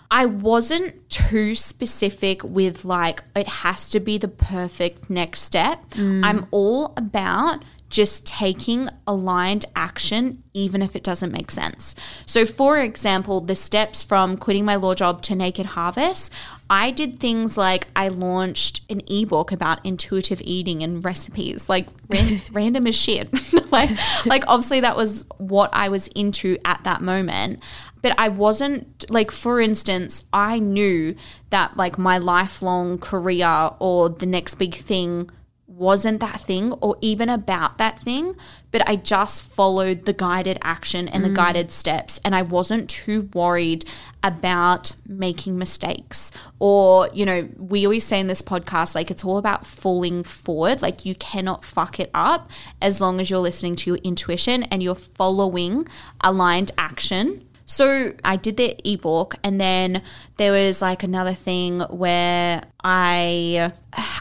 I 0.09 0.25
wasn't 0.25 1.09
too 1.09 1.53
specific 1.53 2.43
with 2.43 2.85
like, 2.85 3.23
it 3.35 3.47
has 3.47 3.89
to 3.89 3.99
be 3.99 4.17
the 4.17 4.29
perfect 4.29 5.09
next 5.09 5.41
step. 5.41 5.89
Mm. 5.91 6.23
I'm 6.23 6.47
all 6.51 6.93
about 6.95 7.63
just 7.89 8.25
taking 8.25 8.89
aligned 9.05 9.65
action, 9.75 10.43
even 10.53 10.81
if 10.81 10.95
it 10.95 11.03
doesn't 11.03 11.31
make 11.31 11.51
sense. 11.51 11.95
So, 12.25 12.45
for 12.45 12.77
example, 12.77 13.41
the 13.41 13.55
steps 13.55 14.03
from 14.03 14.37
quitting 14.37 14.65
my 14.65 14.75
law 14.75 14.93
job 14.93 15.21
to 15.23 15.35
Naked 15.35 15.67
Harvest, 15.67 16.33
I 16.69 16.91
did 16.91 17.19
things 17.19 17.57
like 17.57 17.87
I 17.95 18.09
launched 18.09 18.81
an 18.89 19.01
ebook 19.07 19.51
about 19.51 19.85
intuitive 19.85 20.41
eating 20.43 20.83
and 20.83 21.03
recipes, 21.03 21.69
like 21.69 21.87
ran- 22.09 22.41
random 22.51 22.87
as 22.87 22.95
shit. 22.95 23.29
like, 23.71 23.89
like 24.25 24.43
obviously 24.47 24.81
that 24.81 24.97
was 24.97 25.25
what 25.37 25.69
I 25.73 25.89
was 25.89 26.07
into 26.07 26.57
at 26.65 26.83
that 26.83 27.01
moment. 27.01 27.63
But 28.01 28.15
I 28.17 28.29
wasn't 28.29 29.09
like, 29.09 29.31
for 29.31 29.59
instance, 29.59 30.25
I 30.31 30.59
knew 30.59 31.15
that 31.49 31.77
like 31.77 31.97
my 31.97 32.17
lifelong 32.17 32.99
career 32.99 33.71
or 33.79 34.09
the 34.09 34.25
next 34.25 34.55
big 34.55 34.75
thing 34.75 35.29
wasn't 35.77 36.19
that 36.19 36.41
thing 36.41 36.73
or 36.73 36.97
even 37.01 37.29
about 37.29 37.77
that 37.77 37.99
thing, 37.99 38.35
but 38.71 38.87
I 38.89 38.95
just 38.95 39.43
followed 39.43 40.05
the 40.05 40.13
guided 40.13 40.57
action 40.63 41.07
and 41.07 41.23
the 41.23 41.29
mm. 41.29 41.35
guided 41.35 41.71
steps. 41.71 42.19
And 42.25 42.35
I 42.35 42.41
wasn't 42.41 42.89
too 42.89 43.29
worried 43.33 43.85
about 44.23 44.91
making 45.07 45.57
mistakes. 45.57 46.31
Or, 46.59 47.09
you 47.13 47.25
know, 47.25 47.47
we 47.57 47.85
always 47.85 48.05
say 48.05 48.19
in 48.19 48.27
this 48.27 48.41
podcast, 48.41 48.95
like 48.95 49.11
it's 49.11 49.23
all 49.23 49.37
about 49.37 49.67
falling 49.67 50.23
forward. 50.23 50.81
Like 50.81 51.05
you 51.05 51.13
cannot 51.15 51.63
fuck 51.63 51.99
it 51.99 52.09
up 52.13 52.49
as 52.81 52.99
long 52.99 53.21
as 53.21 53.29
you're 53.29 53.39
listening 53.39 53.75
to 53.77 53.91
your 53.91 53.97
intuition 53.97 54.63
and 54.63 54.81
you're 54.81 54.95
following 54.95 55.87
aligned 56.21 56.71
action. 56.77 57.47
So 57.67 58.13
I 58.23 58.37
did 58.37 58.55
the 58.55 58.77
ebook, 58.89 59.35
and 59.43 59.59
then 59.59 60.01
there 60.37 60.53
was 60.53 60.81
like 60.81 61.03
another 61.03 61.33
thing 61.33 61.81
where 61.81 62.63
I 62.83 63.71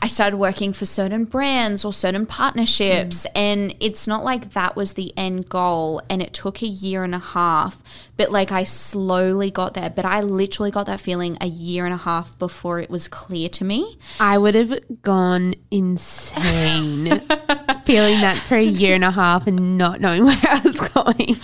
I 0.03 0.07
started 0.07 0.39
working 0.39 0.73
for 0.73 0.87
certain 0.87 1.25
brands 1.27 1.85
or 1.85 1.93
certain 1.93 2.25
partnerships, 2.25 3.27
Mm. 3.27 3.31
and 3.37 3.75
it's 3.81 4.07
not 4.07 4.25
like 4.25 4.53
that 4.55 4.75
was 4.75 4.95
the 4.95 5.13
end 5.17 5.49
goal. 5.51 6.01
And 6.09 6.23
it 6.23 6.33
took 6.33 6.63
a 6.63 6.67
year 6.67 7.05
and 7.05 7.15
a 7.15 7.19
half, 7.19 7.77
but 8.17 8.31
like 8.33 8.51
I 8.51 8.65
slowly 8.65 9.51
got 9.51 9.75
there. 9.75 9.91
But 9.91 10.07
I 10.07 10.21
literally 10.23 10.71
got 10.71 10.87
that 10.87 11.01
feeling 11.01 11.37
a 11.43 11.47
year 11.47 11.85
and 11.85 11.93
a 11.93 11.99
half 11.99 12.39
before 12.39 12.81
it 12.81 12.89
was 12.89 13.07
clear 13.09 13.51
to 13.51 13.65
me. 13.65 13.99
I 14.19 14.39
would 14.39 14.55
have 14.55 14.73
gone 15.03 15.55
insane 15.71 17.07
feeling 17.85 18.21
that 18.23 18.43
for 18.49 18.57
a 18.57 18.63
year 18.63 18.95
and 18.95 19.05
a 19.05 19.11
half 19.11 19.47
and 19.47 19.77
not 19.79 20.01
knowing 20.01 20.25
where 20.25 20.39
I 20.43 20.61
was 20.65 20.81
going. 20.89 21.37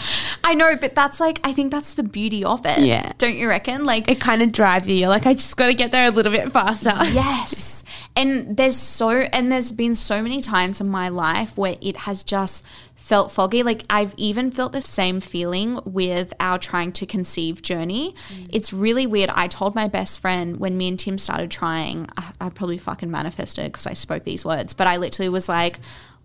I 0.45 0.55
know, 0.55 0.75
but 0.77 0.95
that's 0.95 1.21
like 1.21 1.41
I 1.45 1.53
think 1.53 1.71
that's 1.71 1.95
the 1.95 2.03
beauty 2.03 2.45
of 2.45 2.65
it. 2.65 2.79
Yeah. 2.81 3.13
don't 3.19 3.37
you 3.37 3.49
reckon? 3.49 3.85
Like 3.85 4.09
It 4.11 4.21
kind 4.21 4.41
of 4.43 4.53
drives 4.53 4.89
you. 4.89 4.95
You're 4.95 5.09
like, 5.11 5.27
I 5.27 5.35
just 5.35 5.57
got 5.57 5.67
to 5.67 5.75
get 5.75 5.93
there 5.93 6.09
a 6.09 6.11
little 6.11 6.33
bit 6.33 6.51
faster. 6.53 6.93
Yes. 7.13 7.85
And 8.15 8.57
there's 8.57 8.77
so 8.77 9.11
and 9.11 9.51
there's 9.51 9.73
been 9.73 9.95
so 9.95 10.23
many 10.23 10.43
times 10.43 10.81
in 10.81 10.89
my 10.89 11.09
life 11.09 11.57
where 11.57 11.77
it 11.81 11.99
has 11.99 12.23
just 12.23 12.65
felt 12.95 13.33
foggy. 13.33 13.63
Like 13.63 13.83
I've 13.89 14.15
even 14.17 14.51
felt 14.51 14.73
the 14.73 14.83
same 14.83 15.21
feeling 15.21 15.81
with 15.85 16.33
our 16.39 16.59
trying 16.59 16.93
to 16.93 17.07
conceive 17.07 17.63
journey. 17.63 18.15
Mm. 18.33 18.49
It's 18.53 18.73
really 18.73 19.07
weird. 19.07 19.31
I 19.31 19.49
told 19.49 19.75
my 19.75 19.89
best 19.89 20.21
friend 20.21 20.59
when 20.59 20.77
me 20.77 20.89
and 20.89 20.99
Tim 20.99 21.19
started 21.19 21.51
trying, 21.51 22.07
I, 22.17 22.33
I 22.41 22.49
probably 22.51 22.79
fucking 22.79 23.11
manifested 23.11 23.73
because 23.73 23.87
I 23.87 23.95
spoke 23.95 24.25
these 24.25 24.45
words, 24.45 24.73
but 24.73 24.87
I 24.87 24.97
literally 24.97 25.31
was 25.31 25.49
like 25.49 25.81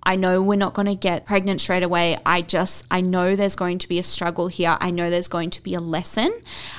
I 0.07 0.15
know 0.15 0.41
we're 0.41 0.55
not 0.55 0.73
going 0.73 0.85
to 0.85 0.95
get 0.95 1.25
pregnant 1.25 1.59
straight 1.59 1.83
away. 1.83 2.17
I 2.25 2.41
just, 2.41 2.85
I 2.89 3.01
know 3.01 3.35
there's 3.35 3.57
going 3.57 3.77
to 3.79 3.89
be 3.89 3.99
a 3.99 4.03
struggle 4.03 4.47
here. 4.47 4.77
I 4.79 4.89
know 4.89 5.09
there's 5.09 5.27
going 5.27 5.49
to 5.49 5.61
be 5.61 5.73
a 5.73 5.81
lesson, 5.81 6.31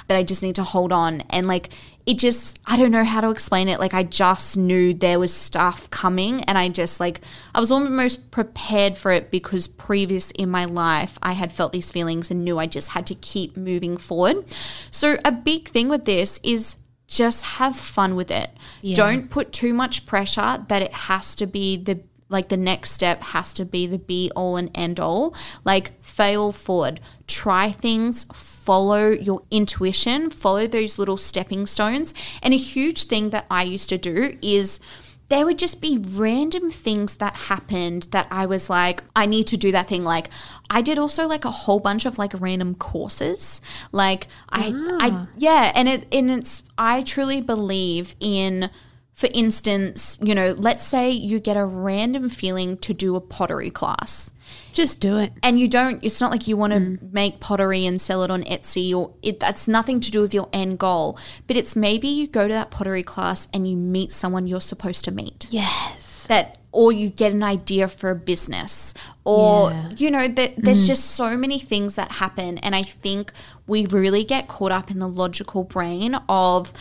but 0.07 0.17
I 0.17 0.23
just 0.23 0.43
need 0.43 0.55
to 0.55 0.63
hold 0.63 0.93
on. 0.93 1.21
And 1.29 1.47
like, 1.47 1.69
it 2.07 2.19
just, 2.19 2.59
I 2.65 2.79
don't 2.79 2.91
know 2.91 3.05
how 3.05 3.21
to 3.21 3.29
explain 3.29 3.69
it. 3.69 3.81
Like, 3.81 3.93
I 3.93 4.03
just 4.03 4.57
knew 4.57 4.95
there 4.95 5.19
was 5.19 5.35
stuff 5.35 5.91
coming. 5.91 6.43
And 6.45 6.57
I 6.57 6.71
just, 6.71 7.01
like, 7.01 7.21
I 7.55 7.61
was 7.61 7.71
almost 7.71 8.31
prepared 8.31 8.97
for 8.97 9.13
it 9.13 9.31
because 9.31 9.69
previous 9.69 10.31
in 10.31 10.49
my 10.49 10.65
life, 10.65 11.19
I 11.23 11.33
had 11.33 11.53
felt 11.53 11.73
these 11.73 11.91
feelings 11.91 12.31
and 12.31 12.47
knew 12.47 12.59
I 12.59 12.65
just 12.65 12.91
had 12.91 13.07
to 13.09 13.15
keep 13.15 13.59
moving 13.59 13.99
forward. 13.99 14.47
So, 14.91 15.19
a 15.23 15.33
big 15.33 15.69
thing 15.69 15.91
with 15.91 16.07
this 16.07 16.41
is 16.43 16.77
just 17.07 17.45
have 17.45 17.77
fun 17.77 18.17
with 18.17 18.31
it. 18.31 18.51
Don't 18.95 19.29
put 19.29 19.53
too 19.53 19.75
much 19.75 20.07
pressure 20.07 20.65
that 20.69 20.81
it 20.81 20.95
has 20.95 21.35
to 21.37 21.47
be 21.47 21.77
the 21.77 22.01
like 22.29 22.49
the 22.49 22.57
next 22.57 22.93
step 22.93 23.23
has 23.23 23.53
to 23.55 23.65
be 23.65 23.87
the 23.87 23.99
be 23.99 24.31
all 24.37 24.57
and 24.57 24.71
end 24.75 25.01
all. 25.01 25.35
Like 25.65 25.93
fail 26.03 26.53
forward, 26.53 27.01
try 27.27 27.71
things, 27.71 28.25
follow 28.33 29.09
your 29.09 29.43
intuition, 29.51 30.31
follow 30.31 30.67
those 30.67 30.99
little 30.99 31.17
stepping 31.17 31.67
stones. 31.67 32.13
And 32.43 32.53
a 32.53 32.59
huge 32.59 33.05
thing 33.05 33.31
that 33.31 33.47
I 33.51 33.63
used 33.63 33.89
to 33.91 33.99
do 33.99 34.37
is 34.43 34.81
there 35.29 35.45
would 35.45 35.59
just 35.59 35.81
be 35.81 35.99
random 35.99 36.71
things 36.71 37.17
that 37.17 37.35
happened 37.35 38.05
that 38.11 38.27
I 38.31 38.47
was 38.47 38.71
like, 38.71 39.03
I 39.15 39.27
need 39.27 39.47
to 39.49 39.59
do 39.59 39.71
that 39.73 39.89
thing. 39.89 40.03
Like, 40.03 40.31
I 40.71 40.81
did 40.81 40.99
also 40.99 41.27
like 41.27 41.45
a 41.45 41.51
whole 41.51 41.81
bunch 41.81 42.07
of 42.07 42.17
like 42.17 42.33
random 42.39 42.75
courses. 42.75 43.61
Like, 43.93 44.27
I, 44.49 44.73
I, 45.01 45.11
ah. 45.13 45.29
yeah, 45.37 45.73
and 45.75 45.87
it, 45.87 46.07
and 46.11 46.31
it's, 46.31 46.63
I 46.79 47.03
truly 47.03 47.43
believe 47.43 48.15
in, 48.21 48.71
for 49.19 49.29
instance, 49.35 50.17
you 50.23 50.33
know, 50.33 50.53
let's 50.57 50.85
say 50.85 51.11
you 51.11 51.41
get 51.41 51.57
a 51.57 51.65
random 51.65 52.29
feeling 52.29 52.77
to 52.77 52.95
do 52.95 53.17
a 53.17 53.21
pottery 53.21 53.69
class. 53.69 54.31
Just 54.73 55.01
do 55.01 55.19
it. 55.19 55.33
and 55.43 55.59
you 55.59 55.67
don't 55.67 56.05
it's 56.05 56.21
not 56.21 56.31
like 56.31 56.47
you 56.47 56.57
want 56.57 56.73
to 56.73 56.79
mm. 56.79 57.13
make 57.13 57.41
pottery 57.41 57.85
and 57.85 58.01
sell 58.01 58.23
it 58.23 58.31
on 58.31 58.45
Etsy 58.45 58.95
or 58.95 59.13
it 59.21 59.41
that's 59.41 59.67
nothing 59.67 59.99
to 59.99 60.13
do 60.13 60.21
with 60.21 60.33
your 60.33 60.49
end 60.53 60.79
goal. 60.79 61.19
But 61.49 61.57
it's 61.57 61.75
maybe 61.75 62.07
you 62.07 62.29
go 62.29 62.47
to 62.47 62.55
that 62.55 62.71
pottery 62.71 63.03
class 63.03 63.49
and 63.53 63.69
you 63.69 63.77
meet 63.77 64.13
someone 64.13 64.47
you're 64.47 64.61
supposed 64.61 65.05
to 65.07 65.11
meet. 65.11 65.49
Yes. 65.51 66.27
that 66.29 66.57
or 66.71 66.93
you 66.93 67.11
get 67.11 67.33
an 67.33 67.43
idea 67.43 67.89
for 67.89 68.11
a 68.11 68.15
business. 68.15 68.95
Or 69.25 69.73
Yeah. 69.73 69.91
you 69.97 70.13
know 70.13 70.29
that 70.29 70.53
there's 70.59 70.85
mm. 70.85 70.87
just 70.87 71.11
so 71.11 71.37
many 71.37 71.59
things 71.59 71.97
that 71.97 72.13
happen. 72.13 72.59
And 72.59 72.77
i 72.77 72.85
think 72.85 73.33
we 73.67 73.85
really 73.87 74.23
get 74.23 74.47
caught 74.47 74.71
up 74.71 74.93
in 74.93 75.01
the 75.01 75.09
logical 75.09 75.65
brain 75.65 76.15
of 76.29 76.73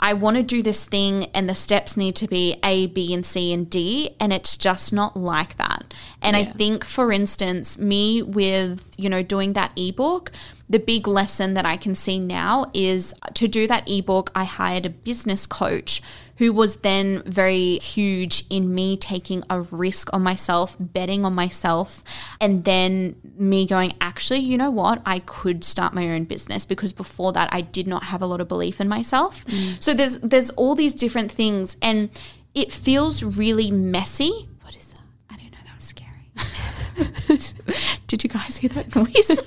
I 0.00 0.12
want 0.14 0.36
to 0.36 0.42
do 0.42 0.62
this 0.62 0.84
thing 0.84 1.24
and 1.34 1.48
the 1.48 1.54
steps 1.54 1.96
need 1.96 2.16
to 2.16 2.28
be 2.28 2.56
A, 2.62 2.86
B, 2.86 3.12
and 3.12 3.26
C 3.26 3.52
and 3.52 3.68
D. 3.68 4.14
And 4.20 4.32
it's 4.32 4.56
just 4.56 4.92
not 4.92 5.16
like 5.16 5.56
that. 5.56 5.92
And 6.22 6.36
I 6.36 6.44
think, 6.44 6.84
for 6.84 7.12
instance, 7.12 7.78
me 7.78 8.22
with, 8.22 8.90
you 8.96 9.08
know, 9.08 9.22
doing 9.22 9.54
that 9.54 9.72
ebook, 9.76 10.32
the 10.68 10.78
big 10.78 11.08
lesson 11.08 11.54
that 11.54 11.64
I 11.64 11.76
can 11.76 11.94
see 11.94 12.18
now 12.18 12.70
is 12.74 13.14
to 13.34 13.48
do 13.48 13.66
that 13.68 13.88
ebook, 13.88 14.30
I 14.34 14.44
hired 14.44 14.84
a 14.86 14.90
business 14.90 15.46
coach 15.46 16.02
who 16.36 16.52
was 16.52 16.76
then 16.76 17.20
very 17.24 17.78
huge 17.78 18.44
in 18.48 18.72
me 18.72 18.96
taking 18.96 19.42
a 19.50 19.60
risk 19.60 20.12
on 20.14 20.22
myself, 20.22 20.76
betting 20.78 21.24
on 21.24 21.34
myself, 21.34 22.04
and 22.40 22.64
then 22.64 23.16
me 23.36 23.66
going, 23.66 23.92
actually, 24.00 24.38
you 24.38 24.56
know 24.56 24.70
what? 24.70 25.02
I 25.04 25.18
could 25.18 25.64
start 25.64 25.94
my 25.94 26.10
own 26.10 26.24
business 26.24 26.64
because 26.64 26.92
before 26.92 27.32
that 27.32 27.48
I 27.50 27.62
did 27.62 27.88
not 27.88 28.04
have 28.04 28.22
a 28.22 28.26
lot 28.26 28.40
of 28.40 28.46
belief 28.46 28.80
in 28.80 28.88
myself. 28.88 29.44
So 29.80 29.87
there's 29.94 30.18
there's 30.18 30.50
all 30.50 30.74
these 30.74 30.94
different 30.94 31.30
things 31.32 31.76
and 31.82 32.10
it 32.54 32.72
feels 32.72 33.22
really 33.22 33.70
messy. 33.70 34.48
What 34.62 34.76
is 34.76 34.92
that? 34.92 35.00
I 35.30 35.36
don't 35.36 35.50
know, 35.52 35.58
that 35.64 35.74
was 35.74 35.84
scary. 35.84 37.78
Did 38.06 38.24
you 38.24 38.30
guys 38.30 38.56
hear 38.56 38.70
that 38.70 38.94
noise? 38.94 39.42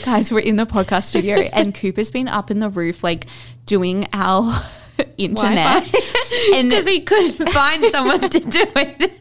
guys, 0.04 0.32
we're 0.32 0.40
in 0.40 0.56
the 0.56 0.66
podcast 0.66 1.04
studio 1.04 1.36
and 1.36 1.74
Cooper's 1.80 2.10
been 2.10 2.28
up 2.28 2.50
in 2.50 2.60
the 2.60 2.68
roof 2.68 3.04
like 3.04 3.26
doing 3.66 4.06
our 4.12 4.62
internet. 5.18 5.84
and 6.54 6.70
Because 6.70 6.88
he 6.88 7.00
couldn't 7.00 7.48
find 7.50 7.84
someone 7.86 8.20
to 8.20 8.40
do 8.40 8.66
it. 8.76 9.12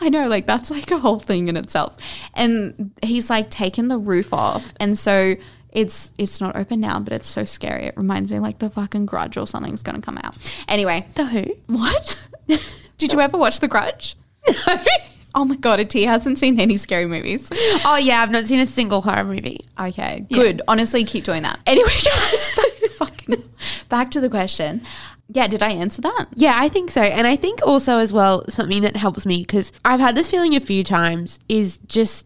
I 0.00 0.08
know, 0.08 0.28
like 0.28 0.46
that's 0.46 0.70
like 0.70 0.90
a 0.90 0.98
whole 0.98 1.18
thing 1.18 1.48
in 1.48 1.56
itself. 1.56 1.96
And 2.34 2.92
he's 3.02 3.28
like 3.30 3.50
taken 3.50 3.88
the 3.88 3.98
roof 3.98 4.32
off, 4.32 4.72
and 4.80 4.98
so 4.98 5.34
it's 5.72 6.12
it's 6.18 6.40
not 6.40 6.56
open 6.56 6.80
now, 6.80 6.98
but 7.00 7.12
it's 7.12 7.28
so 7.28 7.44
scary. 7.44 7.84
It 7.86 7.96
reminds 7.96 8.30
me 8.30 8.38
like 8.38 8.58
the 8.58 8.70
fucking 8.70 9.06
Grudge 9.06 9.36
or 9.36 9.46
something's 9.46 9.82
gonna 9.82 10.00
come 10.00 10.18
out. 10.18 10.36
Anyway, 10.68 11.06
The 11.14 11.26
who? 11.26 11.44
what? 11.66 12.28
Did 12.98 13.12
you 13.12 13.20
ever 13.20 13.36
watch 13.38 13.60
The 13.60 13.68
Grudge? 13.68 14.16
No. 14.48 14.76
Oh 15.34 15.44
my 15.44 15.56
god, 15.56 15.78
Atia 15.78 16.06
hasn't 16.06 16.38
seen 16.38 16.58
any 16.58 16.78
scary 16.78 17.04
movies. 17.06 17.48
Oh 17.84 17.98
yeah, 18.02 18.22
I've 18.22 18.30
not 18.30 18.46
seen 18.46 18.60
a 18.60 18.66
single 18.66 19.02
horror 19.02 19.24
movie. 19.24 19.60
Okay, 19.78 20.24
good. 20.32 20.62
Honestly, 20.66 21.04
keep 21.04 21.22
doing 21.24 21.42
that. 21.42 21.60
Anyway, 21.66 21.90
guys, 22.04 22.50
back, 22.56 22.90
fucking, 22.96 23.44
back 23.90 24.10
to 24.12 24.20
the 24.20 24.30
question. 24.30 24.80
Yeah, 25.28 25.46
did 25.46 25.62
I 25.62 25.68
answer 25.72 26.00
that? 26.00 26.28
Yeah, 26.34 26.54
I 26.56 26.70
think 26.70 26.90
so. 26.90 27.02
And 27.02 27.26
I 27.26 27.36
think 27.36 27.60
also 27.64 27.98
as 27.98 28.10
well 28.10 28.42
something 28.48 28.80
that 28.82 28.96
helps 28.96 29.26
me 29.26 29.40
because 29.42 29.70
I've 29.84 30.00
had 30.00 30.16
this 30.16 30.30
feeling 30.30 30.56
a 30.56 30.60
few 30.60 30.82
times 30.82 31.38
is 31.48 31.76
just 31.86 32.24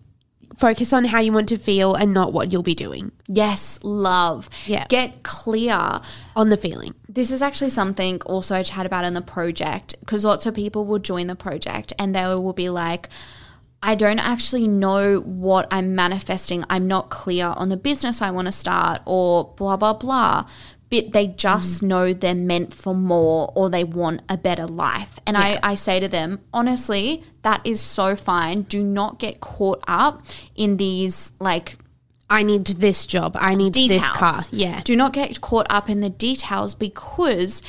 focus 0.69 0.93
on 0.93 1.05
how 1.07 1.19
you 1.19 1.33
want 1.33 1.49
to 1.49 1.59
feel 1.59 1.95
and 1.95 2.15
not 2.15 2.33
what 2.33 2.53
you'll 2.53 2.63
be 2.63 2.75
doing 2.75 3.11
Yes, 3.35 3.79
love. 3.83 4.51
Yeah. 4.67 4.85
Get 4.89 5.23
clear. 5.23 5.99
on 6.37 6.51
the 6.51 6.57
feeling. 6.59 6.95
This 7.09 7.31
is 7.31 7.41
actually 7.41 7.71
something 7.71 8.21
also 8.23 8.57
I 8.57 8.63
chat 8.63 8.85
about 8.85 9.07
in 9.07 9.15
the 9.15 9.23
project 9.23 9.95
because 10.01 10.23
lots 10.23 10.45
of 10.45 10.55
people 10.55 10.85
will 10.85 10.99
join 10.99 11.29
the 11.29 11.35
project 11.35 11.95
and 11.99 12.15
they 12.15 12.27
will 12.27 12.53
be 12.53 12.69
like, 12.69 13.09
I 13.83 13.95
don't 13.95 14.19
actually 14.19 14.69
know 14.69 15.21
what 15.21 15.67
I'm 15.71 15.95
manifesting. 15.95 16.65
I'm 16.69 16.87
not 16.87 17.09
clear 17.09 17.47
on 17.57 17.71
the 17.71 17.77
business 17.77 18.21
I 18.21 18.31
want 18.31 18.49
to 18.49 18.53
start 18.53 19.01
or 19.07 19.55
blah, 19.57 19.77
blah, 19.77 19.95
blah. 19.95 20.47
But 20.93 21.15
they 21.15 21.29
just 21.29 21.83
mm. 21.83 21.87
know 21.89 22.13
they're 22.13 22.35
meant 22.35 22.75
for 22.75 22.95
more 22.95 23.51
or 23.55 23.71
they 23.71 23.83
want 23.83 24.21
a 24.29 24.37
better 24.37 24.67
life. 24.67 25.19
And 25.27 25.39
I, 25.39 25.59
I 25.63 25.75
say 25.75 26.01
to 26.01 26.07
them, 26.07 26.41
honestly, 26.53 27.25
that 27.41 27.63
is 27.65 27.81
so 27.81 28.15
fine. 28.15 28.63
Do 28.63 28.85
not 28.85 29.19
get 29.19 29.41
caught 29.41 29.83
up 29.89 30.23
in 30.55 30.77
these 30.77 31.33
like 31.41 31.77
I 32.29 32.43
need 32.43 32.67
this 32.67 33.07
job. 33.07 33.39
I 33.41 33.55
need 33.55 33.73
details. 33.73 34.03
this 34.03 34.11
car. 34.11 34.41
Yeah. 34.51 34.83
Do 34.85 34.95
not 34.95 35.15
get 35.15 35.41
caught 35.41 35.67
up 35.71 35.89
in 35.89 36.01
the 36.01 36.11
details 36.11 36.75
because 36.75 37.63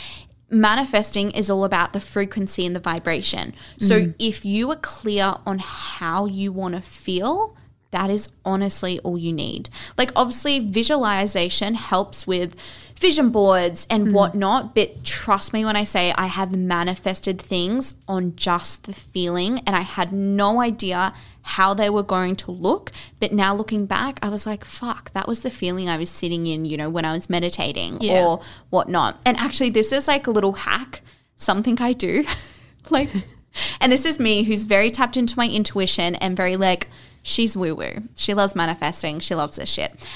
manifesting 0.50 1.32
is 1.32 1.50
all 1.50 1.64
about 1.64 1.94
the 1.94 2.02
frequency 2.02 2.66
and 2.66 2.76
the 2.76 2.82
vibration. 2.82 3.54
So 3.78 4.02
mm. 4.02 4.16
if 4.20 4.44
you 4.44 4.70
are 4.72 4.78
clear 4.78 5.36
on 5.46 5.60
how 5.60 6.26
you 6.26 6.52
want 6.52 6.76
to 6.76 6.82
feel, 6.82 7.56
that 7.94 8.10
is 8.10 8.30
honestly 8.44 9.00
all 9.00 9.18
you 9.18 9.32
need. 9.32 9.70
Like, 9.98 10.12
obviously, 10.16 10.60
visualization 10.60 11.76
helps 11.76 12.28
with 12.28 12.56
vision 13.00 13.32
boards 13.32 13.88
and 13.90 14.08
mm. 14.08 14.14
whatnot, 14.14 14.76
but 14.76 15.04
trust 15.04 15.54
me 15.54 15.66
when 15.66 15.76
I 15.76 15.84
say 15.84 16.14
I 16.18 16.28
have 16.28 16.56
manifested 16.56 17.42
things 17.42 17.96
on 18.08 18.36
just 18.36 18.86
the 18.86 18.94
feeling, 18.94 19.60
and 19.66 19.76
I 19.76 19.82
had 19.82 20.12
no 20.12 20.62
idea 20.62 21.14
how 21.44 21.74
they 21.74 21.90
were 21.90 22.04
going 22.04 22.36
to 22.38 22.52
look. 22.52 22.92
But 23.20 23.34
now 23.34 23.54
looking 23.54 23.86
back, 23.86 24.20
I 24.22 24.30
was 24.30 24.46
like, 24.48 24.64
fuck, 24.66 25.12
that 25.12 25.28
was 25.28 25.44
the 25.44 25.50
feeling 25.50 25.90
I 25.90 25.98
was 25.98 26.10
sitting 26.10 26.48
in, 26.48 26.66
you 26.66 26.78
know, 26.78 26.90
when 26.90 27.06
I 27.06 27.14
was 27.14 27.30
meditating 27.30 27.98
Yeah. 28.02 28.26
or 28.26 28.42
whatnot. 28.70 29.22
And 29.26 29.38
actually, 29.38 29.70
this 29.70 29.92
is 29.92 30.08
like 30.08 30.26
a 30.26 30.32
little 30.32 30.54
hack, 30.54 31.02
something 31.36 31.80
I 31.82 31.94
do. 31.94 32.24
like, 32.90 33.10
and 33.82 33.92
this 33.92 34.06
is 34.06 34.20
me 34.20 34.44
who's 34.44 34.64
very 34.64 34.90
tapped 34.90 35.18
into 35.18 35.38
my 35.38 35.48
intuition 35.48 36.16
and 36.16 36.38
very 36.38 36.56
like, 36.56 36.88
she's 37.24 37.58
woo 37.58 37.74
woo. 37.76 38.04
She 38.16 38.34
loves 38.34 38.56
manifesting. 38.56 39.20
She 39.20 39.34
loves 39.34 39.58
this 39.58 39.70
shit. 39.70 40.08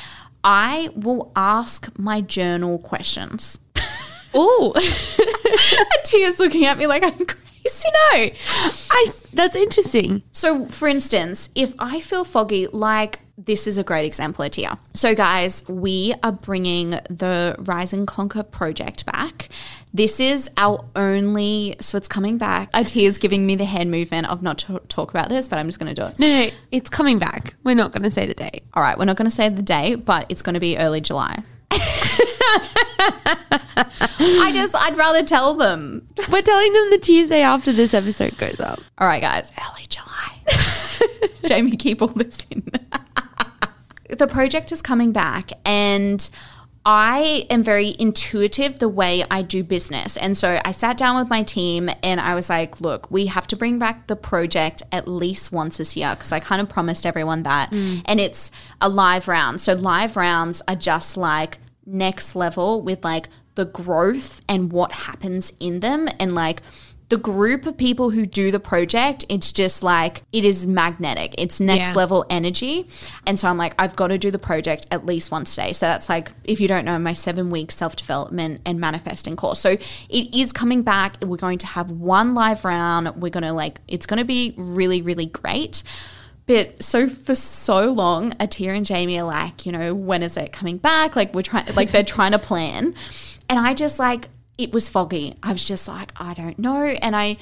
I 0.44 0.90
will 0.96 1.32
ask 1.36 1.90
my 1.98 2.22
journal 2.22 2.78
questions. 2.78 3.58
Oh, 4.34 4.74
Tia's 6.04 6.38
looking 6.40 6.66
at 6.66 6.78
me 6.78 6.86
like 6.86 7.02
I'm 7.02 7.14
crazy. 7.14 7.90
no, 8.14 8.30
I. 8.92 9.08
That's 9.34 9.56
interesting. 9.56 10.22
So, 10.32 10.66
for 10.68 10.88
instance, 10.88 11.50
if 11.56 11.74
I 11.80 12.02
feel 12.02 12.24
foggy, 12.24 12.68
like 12.68 13.20
this 13.38 13.67
is 13.67 13.77
a 13.77 13.84
great 13.84 14.06
example, 14.06 14.50
Tia. 14.50 14.79
So, 14.96 15.13
guys, 15.13 15.63
we 15.67 16.15
are 16.24 16.32
bringing 16.32 16.89
the 16.89 17.56
Rise 17.60 17.94
and 17.94 18.08
Conquer 18.08 18.41
project 18.41 19.06
back. 19.06 19.50
This 19.94 20.20
is 20.20 20.50
our 20.58 20.84
only, 20.96 21.75
so 21.79 21.98
it's 21.98 22.08
coming 22.08 22.39
back. 22.39 22.72
Tia's 22.88 23.20
giving 23.20 23.46
me 23.46 23.56
the 23.56 23.65
hand 23.65 23.91
movement 23.91 24.27
of 24.29 24.41
not 24.41 24.58
to 24.60 24.79
talk 24.89 25.12
about 25.12 25.29
this, 25.29 25.48
but 25.48 25.60
I'm 25.60 25.67
just 25.67 25.77
going 25.77 25.94
to 25.94 26.01
do 26.01 26.08
it. 26.08 26.17
No, 26.17 26.27
no, 26.27 26.50
it's 26.72 26.89
coming 26.89 27.20
back. 27.20 27.56
We're 27.63 27.75
not 27.75 27.91
going 27.91 28.03
to 28.03 28.12
say 28.12 28.25
the 28.25 28.34
date. 28.34 28.63
All 28.74 28.82
right, 28.82 28.98
we're 28.98 29.06
not 29.06 29.17
going 29.17 29.29
to 29.29 29.36
say 29.36 29.50
the 29.50 29.62
date, 29.62 30.03
but 30.03 30.25
it's 30.29 30.41
going 30.41 30.56
to 30.56 30.60
be 30.60 30.77
early 30.79 31.01
July. 31.01 31.44
I 34.20 34.51
just, 34.51 34.75
I'd 34.75 34.98
rather 34.98 35.24
tell 35.24 35.53
them. 35.53 36.08
We're 36.32 36.41
telling 36.41 36.74
them 36.74 36.89
the 36.89 36.98
Tuesday 36.98 37.41
after 37.41 37.72
this 37.72 37.94
episode 37.94 38.36
goes 38.39 38.60
up. 38.60 38.79
All 38.98 39.08
right, 39.08 39.22
guys, 39.22 39.53
early 39.70 39.86
July. 39.88 41.29
Jamie, 41.46 41.77
keep 41.77 42.01
all 42.01 42.08
this 42.08 42.39
in. 42.50 42.63
The 44.10 44.28
project 44.28 44.72
is 44.72 44.82
coming 44.82 45.12
back, 45.12 45.52
and 45.66 46.30
I 46.90 47.46
am 47.50 47.64
very 47.64 47.98
intuitive 48.00 48.80
the 48.80 48.88
way 48.88 49.26
I 49.30 49.42
do 49.42 49.62
business. 49.62 50.16
And 50.16 50.38
so 50.38 50.62
I 50.64 50.72
sat 50.72 50.96
down 50.96 51.18
with 51.18 51.28
my 51.28 51.44
team 51.44 51.90
and 52.02 52.22
I 52.22 52.34
was 52.34 52.50
like, 52.50 52.80
look, 52.80 53.12
we 53.12 53.26
have 53.26 53.46
to 53.48 53.58
bring 53.58 53.78
back 53.78 54.08
the 54.08 54.16
project 54.16 54.84
at 54.94 55.06
least 55.06 55.52
once 55.52 55.76
this 55.76 55.98
year 55.98 56.12
because 56.12 56.32
I 56.32 56.40
kind 56.40 56.62
of 56.62 56.70
promised 56.70 57.06
everyone 57.06 57.44
that. 57.44 57.72
Mm. 57.72 58.04
And 58.06 58.22
it's 58.22 58.52
a 58.80 58.88
live 58.88 59.28
round. 59.28 59.60
So 59.60 59.74
live 59.74 60.16
rounds 60.16 60.62
are 60.70 60.76
just 60.78 61.18
like 61.18 61.60
next 61.86 62.38
level 62.38 62.82
with 62.82 63.04
like 63.04 63.28
the 63.56 63.66
growth 63.66 64.42
and 64.48 64.72
what 64.72 64.94
happens 64.94 65.52
in 65.60 65.82
them 65.82 66.08
and 66.22 66.34
like 66.34 66.62
the 67.10 67.18
group 67.18 67.66
of 67.66 67.78
people 67.78 68.10
who 68.10 68.26
do 68.26 68.52
the 68.52 68.60
project, 68.60 69.24
it's 69.30 69.54
just 69.54 69.82
like 69.82 70.24
it 70.34 70.44
is 70.44 70.68
magnetic. 70.68 71.36
It's 71.38 71.62
next 71.62 71.90
Yeah. 71.90 71.94
level 71.94 72.26
energy. 72.30 72.90
And 73.26 73.40
so 73.40 73.48
I'm 73.48 73.58
like, 73.58 73.74
I've 73.80 73.96
got 73.96 74.08
to 74.08 74.18
do 74.18 74.30
the 74.30 74.40
project 74.40 74.88
at 74.92 75.06
least 75.06 75.32
once 75.32 75.58
a 75.58 75.62
day. 75.62 75.74
So 75.74 75.86
that's 75.86 76.10
like, 76.10 76.32
if 76.44 76.60
you 76.60 76.68
don't 76.68 76.84
know, 76.84 77.00
my 77.00 77.14
seven 77.14 77.50
week 77.50 77.72
self 77.72 77.96
development 77.96 78.60
and 78.66 78.80
manifesting 78.80 79.38
course. 79.38 79.60
So 79.60 79.70
it 80.10 80.36
is 80.36 80.52
coming 80.52 80.82
back. 80.82 81.16
We're 81.24 81.38
going 81.38 81.60
to 81.60 81.68
have 81.68 81.92
one 81.92 82.36
live 82.36 82.66
round. 82.66 83.16
We're 83.22 83.30
going 83.30 83.44
to 83.44 83.54
like, 83.54 83.80
it's 83.88 84.06
going 84.06 84.20
to 84.20 84.26
be 84.26 84.54
really, 84.58 85.02
really 85.02 85.28
great. 85.28 85.84
But 86.46 86.82
so 86.82 87.10
for 87.10 87.36
so 87.36 87.92
long, 87.92 88.32
Atia 88.34 88.76
and 88.76 88.86
Jamie 88.86 89.20
are 89.20 89.26
like, 89.26 89.66
you 89.66 89.72
know, 89.72 89.94
when 89.94 90.24
is 90.24 90.36
it 90.38 90.52
coming 90.54 90.78
back? 90.78 91.16
Like 91.16 91.34
we're 91.34 91.42
trying, 91.42 91.74
like 91.76 91.92
they're 91.92 92.04
trying 92.04 92.32
to 92.32 92.40
plan, 92.40 92.96
and 93.50 93.60
I 93.60 93.74
just 93.74 94.00
like 94.00 94.30
it 94.58 94.72
was 94.74 94.90
foggy. 94.90 95.36
I 95.44 95.52
was 95.52 95.66
just 95.66 95.88
like, 95.88 96.12
I 96.18 96.34
don't 96.34 96.58
know, 96.60 96.84
and 96.84 97.16
I, 97.16 97.38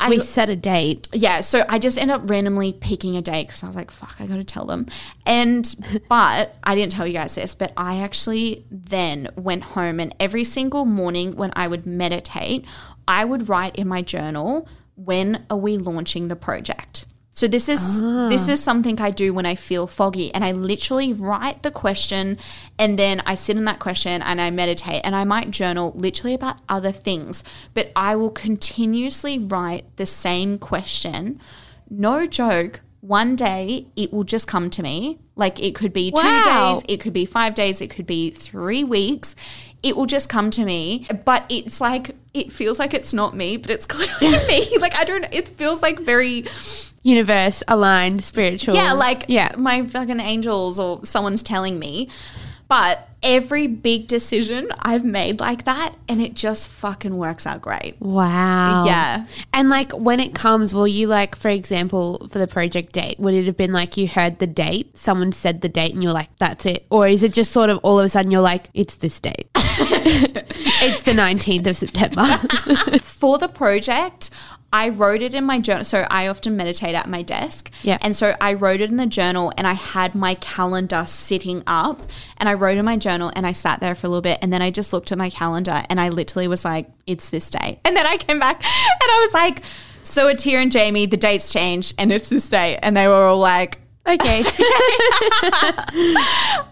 I 0.00 0.10
We 0.10 0.18
set 0.20 0.48
a 0.48 0.56
date. 0.56 1.08
yeah, 1.12 1.40
so 1.40 1.64
I 1.68 1.78
just 1.78 1.98
end 1.98 2.10
up 2.10 2.28
randomly 2.28 2.72
picking 2.72 3.16
a 3.16 3.22
date 3.22 3.46
because 3.46 3.62
I 3.62 3.66
was 3.66 3.76
like, 3.76 3.90
fuck, 3.90 4.16
I 4.18 4.26
got 4.26 4.36
to 4.36 4.44
tell 4.44 4.64
them. 4.64 4.86
And, 5.24 5.72
but 6.08 6.56
I 6.64 6.74
didn't 6.74 6.92
tell 6.92 7.06
you 7.06 7.12
guys 7.12 7.34
this, 7.34 7.54
but 7.54 7.72
I 7.76 8.00
actually 8.00 8.64
then 8.70 9.28
went 9.36 9.62
home 9.64 10.00
and 10.00 10.14
every 10.18 10.44
single 10.44 10.84
morning 10.84 11.36
when 11.36 11.52
I 11.54 11.68
would 11.68 11.86
meditate, 11.86 12.64
I 13.06 13.24
would 13.24 13.48
write 13.48 13.76
in 13.76 13.86
my 13.86 14.02
journal, 14.02 14.68
when 14.96 15.46
are 15.50 15.56
we 15.56 15.76
launching 15.76 16.28
the 16.28 16.36
project? 16.36 17.04
So 17.34 17.48
this 17.48 17.68
is 17.68 18.00
this 18.00 18.48
ah. 18.48 18.52
is 18.52 18.62
something 18.62 19.00
I 19.00 19.10
do 19.10 19.34
when 19.34 19.44
I 19.44 19.56
feel 19.56 19.88
foggy 19.88 20.32
and 20.32 20.44
I 20.44 20.52
literally 20.52 21.12
write 21.12 21.64
the 21.64 21.72
question 21.72 22.38
and 22.78 22.96
then 22.96 23.22
I 23.26 23.34
sit 23.34 23.56
in 23.56 23.64
that 23.64 23.80
question 23.80 24.22
and 24.22 24.40
I 24.40 24.50
meditate 24.52 25.00
and 25.02 25.16
I 25.16 25.24
might 25.24 25.50
journal 25.50 25.92
literally 25.96 26.34
about 26.34 26.58
other 26.68 26.92
things 26.92 27.42
but 27.74 27.90
I 27.96 28.14
will 28.14 28.30
continuously 28.30 29.40
write 29.40 29.84
the 29.96 30.06
same 30.06 30.58
question. 30.58 31.40
No 31.90 32.24
joke 32.24 32.80
one 33.00 33.34
day 33.34 33.88
it 33.96 34.12
will 34.12 34.22
just 34.22 34.46
come 34.46 34.70
to 34.70 34.82
me. 34.82 35.18
Like 35.34 35.58
it 35.58 35.74
could 35.74 35.92
be 35.92 36.12
2 36.12 36.22
days 36.22 36.84
it 36.88 37.00
could 37.00 37.12
be 37.12 37.26
5 37.26 37.52
days 37.54 37.80
it 37.80 37.90
could 37.90 38.06
be 38.06 38.30
3 38.30 38.84
weeks. 38.84 39.34
It 39.82 39.96
will 39.96 40.06
just 40.06 40.28
come 40.28 40.52
to 40.52 40.64
me 40.64 41.08
but 41.24 41.46
it's 41.48 41.80
like 41.80 42.14
it 42.34 42.52
feels 42.52 42.78
like 42.78 42.92
it's 42.92 43.14
not 43.14 43.34
me 43.34 43.56
but 43.56 43.70
it's 43.70 43.86
clearly 43.94 44.46
me 44.46 44.68
like 44.80 44.94
I 44.96 45.04
don't 45.04 45.26
it 45.32 45.48
feels 45.48 45.80
like 45.80 46.00
very 46.00 46.44
Universe 47.04 47.62
aligned, 47.68 48.24
spiritual. 48.24 48.74
yeah, 48.74 48.92
like 48.92 49.26
yeah. 49.28 49.54
my 49.58 49.86
fucking 49.86 50.20
angels 50.20 50.78
or 50.80 51.04
someone's 51.04 51.42
telling 51.42 51.78
me. 51.78 52.08
But 52.66 53.06
every 53.24 53.66
big 53.66 54.06
decision 54.06 54.68
I've 54.80 55.04
made 55.04 55.40
like 55.40 55.64
that 55.64 55.94
and 56.08 56.20
it 56.20 56.34
just 56.34 56.68
fucking 56.68 57.16
works 57.16 57.46
out 57.46 57.62
great. 57.62 57.96
Wow. 57.98 58.84
Yeah. 58.84 59.26
And 59.52 59.68
like 59.70 59.90
when 59.92 60.20
it 60.20 60.34
comes, 60.34 60.74
will 60.74 60.86
you 60.86 61.08
like, 61.08 61.34
for 61.34 61.48
example, 61.48 62.28
for 62.30 62.38
the 62.38 62.46
project 62.46 62.92
date, 62.92 63.18
would 63.18 63.34
it 63.34 63.46
have 63.46 63.56
been 63.56 63.72
like 63.72 63.96
you 63.96 64.06
heard 64.06 64.38
the 64.38 64.46
date, 64.46 64.96
someone 64.96 65.32
said 65.32 65.62
the 65.62 65.68
date, 65.68 65.94
and 65.94 66.02
you're 66.02 66.12
like, 66.12 66.28
that's 66.38 66.66
it? 66.66 66.86
Or 66.90 67.08
is 67.08 67.22
it 67.22 67.32
just 67.32 67.50
sort 67.50 67.70
of 67.70 67.78
all 67.82 67.98
of 67.98 68.04
a 68.04 68.08
sudden 68.08 68.30
you're 68.30 68.42
like, 68.42 68.68
it's 68.74 68.96
this 68.96 69.18
date? 69.18 69.48
it's 69.56 71.02
the 71.02 71.12
19th 71.12 71.66
of 71.66 71.76
September. 71.76 72.24
For 73.02 73.38
the 73.38 73.48
project, 73.48 74.30
I 74.74 74.88
wrote 74.88 75.22
it 75.22 75.34
in 75.34 75.44
my 75.44 75.60
journal. 75.60 75.84
So 75.84 76.04
I 76.10 76.26
often 76.26 76.56
meditate 76.56 76.96
at 76.96 77.08
my 77.08 77.22
desk. 77.22 77.70
Yeah. 77.84 77.96
And 78.00 78.16
so 78.16 78.34
I 78.40 78.54
wrote 78.54 78.80
it 78.80 78.90
in 78.90 78.96
the 78.96 79.06
journal 79.06 79.52
and 79.56 79.68
I 79.68 79.74
had 79.74 80.16
my 80.16 80.34
calendar 80.34 81.04
sitting 81.06 81.62
up 81.68 82.02
and 82.38 82.48
I 82.48 82.54
wrote 82.54 82.76
in 82.76 82.84
my 82.84 82.96
journal 82.96 83.30
and 83.36 83.46
I 83.46 83.52
sat 83.52 83.78
there 83.78 83.94
for 83.94 84.08
a 84.08 84.10
little 84.10 84.20
bit 84.20 84.40
and 84.42 84.52
then 84.52 84.62
I 84.62 84.72
just 84.72 84.92
looked 84.92 85.12
at 85.12 85.18
my 85.18 85.30
calendar 85.30 85.84
and 85.88 86.00
I 86.00 86.08
literally 86.08 86.48
was 86.48 86.64
like, 86.64 86.90
it's 87.06 87.30
this 87.30 87.48
day. 87.50 87.78
And 87.84 87.96
then 87.96 88.06
I 88.06 88.16
came 88.16 88.40
back 88.40 88.64
and 88.64 89.10
I 89.12 89.20
was 89.20 89.32
like, 89.32 89.62
so 90.02 90.26
Atia 90.26 90.54
and 90.54 90.72
Jamie, 90.72 91.06
the 91.06 91.16
date's 91.16 91.52
changed 91.52 91.94
and 91.96 92.10
it's 92.10 92.28
this 92.28 92.48
day. 92.48 92.76
And 92.82 92.96
they 92.96 93.06
were 93.06 93.14
all 93.26 93.38
like, 93.38 93.78
okay. 94.08 94.42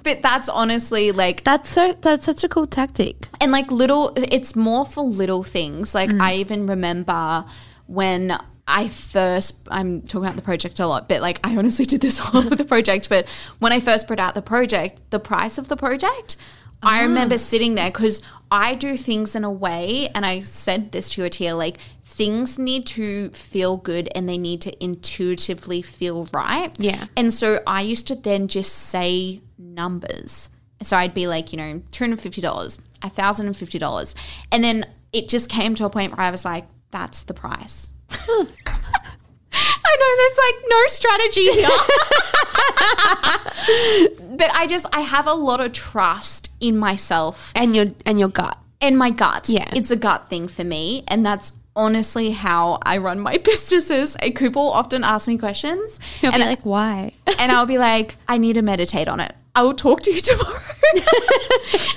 but 0.03 0.23
that's 0.23 0.49
honestly 0.49 1.13
like 1.13 1.45
That's 1.45 1.69
so, 1.69 1.93
that's 2.01 2.25
such 2.25 2.43
a 2.43 2.49
cool 2.49 2.67
tactic. 2.67 3.29
and 3.41 3.53
like 3.53 3.71
little 3.71 4.13
it's 4.17 4.57
more 4.57 4.85
for 4.85 5.05
little 5.05 5.45
things 5.45 5.95
like 5.95 6.11
mm. 6.11 6.21
i 6.21 6.35
even 6.35 6.67
remember 6.67 7.45
when 7.87 8.39
i 8.67 8.89
first 8.89 9.67
i'm 9.71 10.03
talking 10.03 10.25
about 10.25 10.37
the 10.37 10.43
project 10.43 10.79
a 10.81 10.87
lot 10.87 11.09
but 11.09 11.21
like 11.21 11.41
i 11.45 11.57
honestly 11.57 11.85
did 11.85 12.01
this 12.01 12.21
all 12.35 12.43
with 12.49 12.59
the 12.59 12.65
project 12.65 13.09
but 13.09 13.27
when 13.59 13.73
i 13.73 13.81
first 13.81 14.07
put 14.07 14.19
out 14.19 14.35
the 14.35 14.43
project 14.43 15.01
the 15.11 15.21
price 15.21 15.59
of 15.59 15.69
the 15.69 15.77
project 15.77 16.37
I 16.83 16.99
ah. 16.99 17.03
remember 17.03 17.39
sitting 17.39 17.77
there 17.77 17.91
because 17.91 18.21
I 18.51 18.75
do 18.75 18.97
things 18.97 19.37
in 19.37 19.45
a 19.45 19.51
way, 19.51 20.09
and 20.15 20.27
I 20.27 20.41
said 20.41 20.93
this 20.93 21.11
to 21.11 21.23
Atia, 21.23 21.57
like 21.57 21.79
things 22.05 22.59
need 22.59 22.87
to 22.87 23.31
feel 23.31 23.77
good 23.77 24.09
and 24.15 24.29
they 24.29 24.37
need 24.37 24.61
to 24.63 24.85
intuitively 24.85 25.81
feel 25.81 26.29
right. 26.33 26.73
Yeah. 26.79 27.07
And 27.17 27.33
so 27.33 27.63
I 27.67 27.83
used 27.83 28.07
to 28.09 28.15
then 28.15 28.49
just 28.49 28.75
say 28.75 29.41
numbers. 29.57 30.49
So 30.83 30.97
I'd 30.97 31.15
be 31.15 31.27
like, 31.27 31.53
you 31.53 31.59
know, 31.59 31.81
$250, 31.93 32.81
$1,050. 33.01 34.15
And 34.51 34.65
then 34.65 34.87
it 35.13 35.29
just 35.29 35.49
came 35.49 35.75
to 35.77 35.85
a 35.85 35.91
point 35.91 36.17
where 36.17 36.27
I 36.27 36.31
was 36.31 36.45
like, 36.45 36.67
that's 36.93 37.25
the 37.25 37.35
price. 37.35 37.91
I 39.55 39.97
know 39.99 40.17
there's 40.17 40.39
like 40.47 40.59
no 40.69 40.87
strategy 40.87 41.47
here. 41.53 41.69
but 44.37 44.51
I 44.55 44.67
just, 44.69 44.87
I 44.93 45.01
have 45.01 45.27
a 45.27 45.35
lot 45.35 45.61
of 45.61 45.73
trust 45.73 46.51
in 46.61 46.77
myself 46.79 47.53
And 47.55 47.75
your, 47.77 47.87
and 48.07 48.19
your 48.19 48.29
gut. 48.29 48.57
and 48.81 48.97
my 48.97 49.11
gut. 49.11 49.49
Yeah. 49.49 49.69
It's 49.75 49.91
a 49.91 49.97
gut 49.97 50.29
thing 50.29 50.49
for 50.49 50.65
me. 50.65 51.05
And 51.09 51.25
that's 51.27 51.53
honestly 51.77 52.31
how 52.33 52.79
I 52.85 52.99
run 52.99 53.21
my 53.21 53.37
businesses. 53.45 54.17
And 54.17 54.35
People 54.35 54.71
often 54.71 55.05
ask 55.05 55.29
me 55.29 55.37
questions. 55.39 55.99
You'll 56.23 56.33
and 56.33 56.41
be 56.43 56.47
like, 56.47 56.65
why? 56.65 57.13
and 57.39 57.53
I'll 57.53 57.67
be 57.67 57.79
like, 57.79 58.17
I 58.29 58.39
need 58.39 58.55
to 58.55 58.63
meditate 58.63 59.09
on 59.09 59.21
it. 59.21 59.35
I 59.55 59.63
will 59.63 59.75
talk 59.75 60.01
to 60.03 60.11
you 60.13 60.21
tomorrow. 60.23 60.61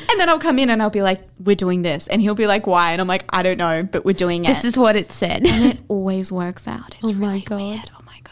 and 0.09 0.19
then 0.19 0.29
I'll 0.29 0.39
come 0.39 0.59
in 0.59 0.69
and 0.69 0.81
I'll 0.81 0.89
be 0.89 1.01
like, 1.01 1.21
we're 1.43 1.55
doing 1.55 1.81
this. 1.81 2.07
And 2.07 2.21
he'll 2.21 2.35
be 2.35 2.47
like, 2.47 2.67
why? 2.67 2.91
And 2.91 3.01
I'm 3.01 3.07
like, 3.07 3.25
I 3.29 3.43
don't 3.43 3.57
know, 3.57 3.83
but 3.83 4.05
we're 4.05 4.13
doing 4.13 4.43
it. 4.43 4.47
This 4.47 4.65
is 4.65 4.77
what 4.77 4.95
it 4.95 5.11
said. 5.11 5.45
and 5.47 5.73
it 5.73 5.79
always 5.87 6.31
works 6.31 6.67
out. 6.67 6.95
It's 7.01 7.11
Oh 7.11 7.13
my 7.13 7.27
really 7.27 7.41
God. 7.41 7.61
weird. 7.61 7.91
Oh 7.97 8.03
my 8.05 8.19
God. 8.23 8.31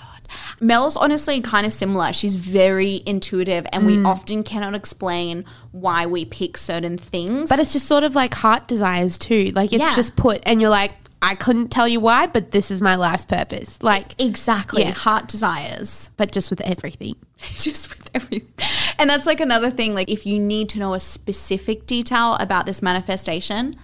Mel's 0.59 0.97
honestly 0.97 1.41
kind 1.41 1.65
of 1.65 1.73
similar. 1.73 2.11
She's 2.13 2.35
very 2.35 3.01
intuitive 3.05 3.65
and 3.71 3.83
Mm. 3.83 3.87
we 3.87 4.03
often 4.03 4.43
cannot 4.43 4.75
explain 4.75 5.45
why 5.71 6.05
we 6.05 6.25
pick 6.25 6.57
certain 6.57 6.97
things. 6.97 7.49
But 7.49 7.59
it's 7.59 7.73
just 7.73 7.85
sort 7.87 8.03
of 8.03 8.15
like 8.15 8.33
heart 8.33 8.67
desires 8.67 9.17
too. 9.17 9.51
Like 9.55 9.71
it's 9.73 9.83
Yeah. 9.83 9.95
just 9.95 10.15
put, 10.15 10.41
and 10.45 10.59
you're 10.61 10.69
like, 10.69 10.93
I 11.23 11.35
couldn't 11.35 11.69
tell 11.69 11.87
you 11.87 12.01
why, 12.01 12.27
but 12.27 12.51
this 12.51 12.69
is 12.69 12.81
my 12.81 12.95
life's 12.95 13.23
purpose. 13.23 13.81
Like, 13.81 14.21
exactly. 14.21 14.83
Yeah. 14.83 14.91
Heart 14.91 15.29
desires. 15.29 16.11
but 16.17 16.33
just 16.33 16.49
with 16.49 16.59
everything. 16.61 17.15
just 17.39 17.89
with 17.89 18.09
everything. 18.13 18.51
And 18.99 19.09
that's 19.09 19.25
like 19.25 19.39
another 19.39 19.71
thing. 19.71 19.95
Like, 19.95 20.09
if 20.09 20.25
you 20.25 20.37
need 20.37 20.67
to 20.69 20.79
know 20.79 20.93
a 20.93 20.99
specific 20.99 21.87
detail 21.87 22.35
about 22.41 22.65
this 22.65 22.81
manifestation, 22.81 23.77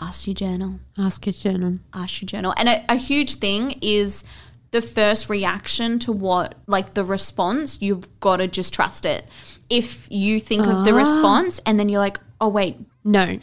ask 0.00 0.26
your 0.26 0.32
journal. 0.32 0.80
Ask 0.96 1.26
your 1.26 1.34
journal. 1.34 1.76
Ask 1.92 2.22
your 2.22 2.26
journal. 2.26 2.54
And 2.56 2.70
a, 2.70 2.84
a 2.88 2.96
huge 2.96 3.34
thing 3.34 3.78
is 3.82 4.24
the 4.70 4.80
first 4.80 5.28
reaction 5.28 5.98
to 5.98 6.10
what, 6.10 6.54
like 6.66 6.94
the 6.94 7.04
response, 7.04 7.82
you've 7.82 8.18
got 8.20 8.38
to 8.38 8.48
just 8.48 8.72
trust 8.72 9.04
it. 9.04 9.26
If 9.68 10.08
you 10.10 10.40
think 10.40 10.66
of 10.66 10.86
the 10.86 10.92
ah. 10.92 10.96
response 10.96 11.60
and 11.66 11.78
then 11.78 11.90
you're 11.90 12.00
like, 12.00 12.18
oh, 12.40 12.48
wait, 12.48 12.76
No. 13.04 13.38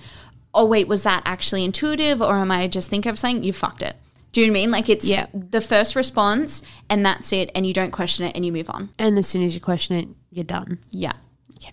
Oh, 0.54 0.66
wait, 0.66 0.88
was 0.88 1.04
that 1.04 1.22
actually 1.26 1.64
intuitive 1.64 2.22
or 2.22 2.36
am 2.38 2.52
I 2.52 2.68
just 2.68 2.90
thinking 2.90 3.10
of 3.10 3.20
something? 3.20 3.44
You 3.44 3.54
fucked 3.54 3.82
it. 3.82 3.96
Do 4.32 4.42
you 4.42 4.48
know 4.48 4.54
what 4.54 4.58
I 4.60 4.62
mean? 4.62 4.72
Like 4.72 4.90
it's 4.90 5.06
Yeah. 5.06 5.26
the 5.34 5.62
first 5.62 5.96
response 5.96 6.62
and 6.90 7.06
that's 7.06 7.32
it. 7.34 7.50
And 7.56 7.66
you 7.66 7.74
don't 7.74 7.92
question 7.92 8.26
it 8.26 8.36
and 8.36 8.46
you 8.46 8.52
move 8.52 8.70
on. 8.70 8.90
And 9.00 9.18
as 9.18 9.28
soon 9.28 9.42
as 9.44 9.56
you 9.56 9.62
question 9.62 9.96
it, 9.96 10.08
you're 10.32 10.44
done. 10.44 10.80
Yeah. 10.92 11.14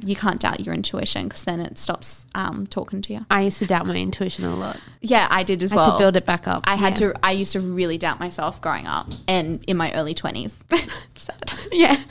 You 0.00 0.16
can't 0.16 0.40
doubt 0.40 0.60
your 0.66 0.74
intuition 0.74 1.24
because 1.24 1.44
then 1.44 1.60
it 1.60 1.78
stops 1.78 2.26
um, 2.34 2.66
talking 2.66 3.02
to 3.02 3.12
you. 3.12 3.24
I 3.30 3.42
used 3.42 3.58
to 3.60 3.66
doubt 3.66 3.86
my 3.86 3.94
intuition 3.94 4.44
a 4.44 4.54
lot. 4.56 4.78
Yeah, 5.00 5.28
I 5.30 5.42
did 5.44 5.62
as 5.62 5.70
I 5.72 5.76
well. 5.76 5.84
had 5.84 5.92
to 5.92 5.98
build 5.98 6.16
it 6.16 6.26
back 6.26 6.48
up. 6.48 6.64
I 6.66 6.74
had 6.74 6.98
Yeah. 7.00 7.12
to. 7.12 7.20
I 7.24 7.30
used 7.32 7.52
to 7.52 7.60
really 7.60 7.96
doubt 7.96 8.18
myself 8.18 8.60
growing 8.60 8.86
up 8.86 9.08
and 9.28 9.62
in 9.68 9.76
my 9.76 9.92
early 9.92 10.12
twenties. 10.12 10.62
yeah. 11.72 12.02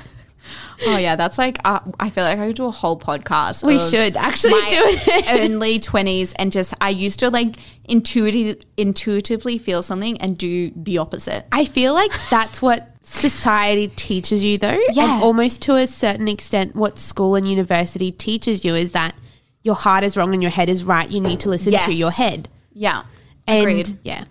Oh 0.87 0.97
yeah, 0.97 1.15
that's 1.15 1.37
like 1.37 1.57
uh, 1.65 1.79
I 1.99 2.09
feel 2.09 2.23
like 2.25 2.37
I 2.37 2.47
could 2.47 2.55
do 2.55 2.65
a 2.65 2.71
whole 2.71 2.99
podcast. 2.99 3.63
We 3.65 3.79
should 3.79 4.17
actually 4.17 4.51
do 4.69 4.81
it. 4.81 5.25
early 5.51 5.79
twenties 5.79 6.33
and 6.33 6.51
just 6.51 6.73
I 6.81 6.89
used 6.89 7.19
to 7.19 7.29
like 7.29 7.55
intuitive 7.85 8.61
intuitively 8.77 9.57
feel 9.57 9.81
something 9.81 10.19
and 10.19 10.37
do 10.37 10.71
the 10.75 10.97
opposite. 10.97 11.45
I 11.51 11.65
feel 11.65 11.93
like 11.93 12.11
that's 12.29 12.61
what 12.61 12.89
society 13.03 13.87
teaches 13.89 14.43
you, 14.43 14.57
though. 14.57 14.79
Yeah. 14.91 15.15
And 15.15 15.23
almost 15.23 15.61
to 15.63 15.75
a 15.75 15.87
certain 15.87 16.27
extent, 16.27 16.75
what 16.75 16.97
school 16.99 17.35
and 17.35 17.47
university 17.47 18.11
teaches 18.11 18.65
you 18.65 18.75
is 18.75 18.91
that 18.93 19.15
your 19.63 19.75
heart 19.75 20.03
is 20.03 20.17
wrong 20.17 20.33
and 20.33 20.41
your 20.43 20.51
head 20.51 20.69
is 20.69 20.83
right. 20.83 21.09
You 21.09 21.21
need 21.21 21.39
to 21.41 21.49
listen 21.49 21.71
Yes. 21.71 21.85
to 21.85 21.93
your 21.93 22.11
head. 22.11 22.49
Yeah, 22.73 23.03
And 23.47 23.59
agreed. 23.61 23.97
yeah. 24.03 24.25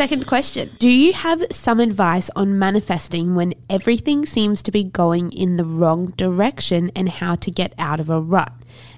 Second 0.00 0.24
question 0.26 0.70
Do 0.78 0.88
you 0.88 1.12
have 1.12 1.44
some 1.50 1.78
advice 1.78 2.30
on 2.34 2.58
manifesting 2.58 3.34
when 3.34 3.52
everything 3.68 4.24
seems 4.24 4.62
to 4.62 4.70
be 4.70 4.82
going 4.82 5.30
in 5.30 5.58
the 5.58 5.64
wrong 5.66 6.14
direction 6.16 6.90
and 6.96 7.10
how 7.10 7.34
to 7.34 7.50
get 7.50 7.74
out 7.76 8.00
of 8.00 8.08
a 8.08 8.18
rut? 8.18 8.50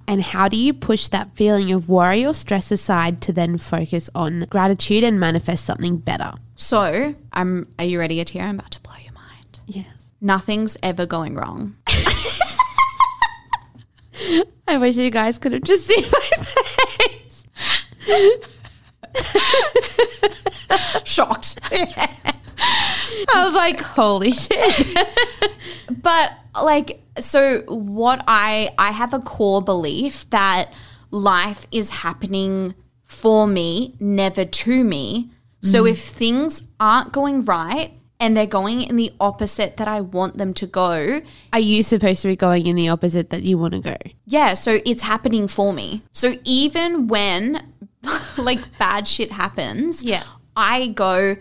And 0.07 0.23
how 0.23 0.47
do 0.47 0.57
you 0.57 0.73
push 0.73 1.09
that 1.09 1.35
feeling 1.35 1.73
of 1.73 1.89
worry 1.89 2.25
or 2.25 2.33
stress 2.33 2.71
aside 2.71 3.21
to 3.23 3.33
then 3.33 3.59
focus 3.59 4.11
on 4.15 4.47
gratitude 4.49 5.03
and 5.03 5.19
manifest 5.19 5.65
something 5.65 5.97
better? 5.97 6.35
So 6.55 7.17
I'm. 7.33 7.67
Are 7.81 7.85
you 7.85 7.99
ready, 7.99 8.25
Atia? 8.25 8.43
I'm 8.43 8.61
about 8.61 8.71
to 8.71 8.81
blow 8.81 8.95
your 9.03 9.13
mind. 9.13 9.59
Yes. 9.67 9.87
Nothing's 10.21 10.77
ever 10.85 11.05
going 11.05 11.35
wrong. 11.35 11.75
I 14.69 14.79
wish 14.79 14.95
you 14.95 15.11
guys 15.11 15.41
could 15.41 15.51
have 15.51 15.65
just 15.65 15.85
seen 15.85 16.05
my 16.05 16.45
face. 17.01 17.45
Shocked. 21.05 21.59
I 21.73 23.45
was 23.45 23.55
like, 23.55 23.81
holy 23.81 24.33
shit. 24.33 25.09
but 25.91 26.33
like 26.61 27.03
so 27.19 27.63
what 27.67 28.23
i 28.27 28.71
i 28.79 28.91
have 28.91 29.15
a 29.15 29.19
core 29.19 29.63
belief 29.63 30.29
that 30.31 30.71
life 31.11 31.67
is 31.71 31.91
happening 31.91 32.75
for 33.05 33.47
me 33.47 33.95
never 34.01 34.45
to 34.45 34.85
me 34.85 35.31
so 35.63 35.85
mm. 35.85 35.91
if 35.91 36.01
things 36.01 36.63
aren't 36.81 37.13
going 37.13 37.45
right 37.45 37.93
and 38.19 38.37
they're 38.37 38.47
going 38.47 38.83
in 38.83 38.97
the 38.97 39.13
opposite 39.21 39.77
that 39.77 39.89
i 39.89 40.01
want 40.01 40.39
them 40.39 40.55
to 40.55 40.67
go 40.67 41.21
Are 41.53 41.61
you 41.61 41.83
supposed 41.83 42.23
to 42.23 42.29
be 42.29 42.37
going 42.37 42.67
in 42.67 42.77
the 42.77 42.89
opposite 42.89 43.31
that 43.31 43.43
you 43.43 43.59
want 43.59 43.75
to 43.75 43.81
go? 43.81 43.97
yeah 44.27 44.55
so 44.55 44.81
it's 44.85 45.03
happening 45.03 45.49
for 45.49 45.73
me 45.73 46.03
so 46.13 46.37
even 46.45 47.09
when 47.09 47.67
like 48.39 48.79
bad 48.79 49.07
shit 49.07 49.33
happens 49.33 50.03
Yeah. 50.03 50.25
i 50.57 50.89
go 50.89 51.37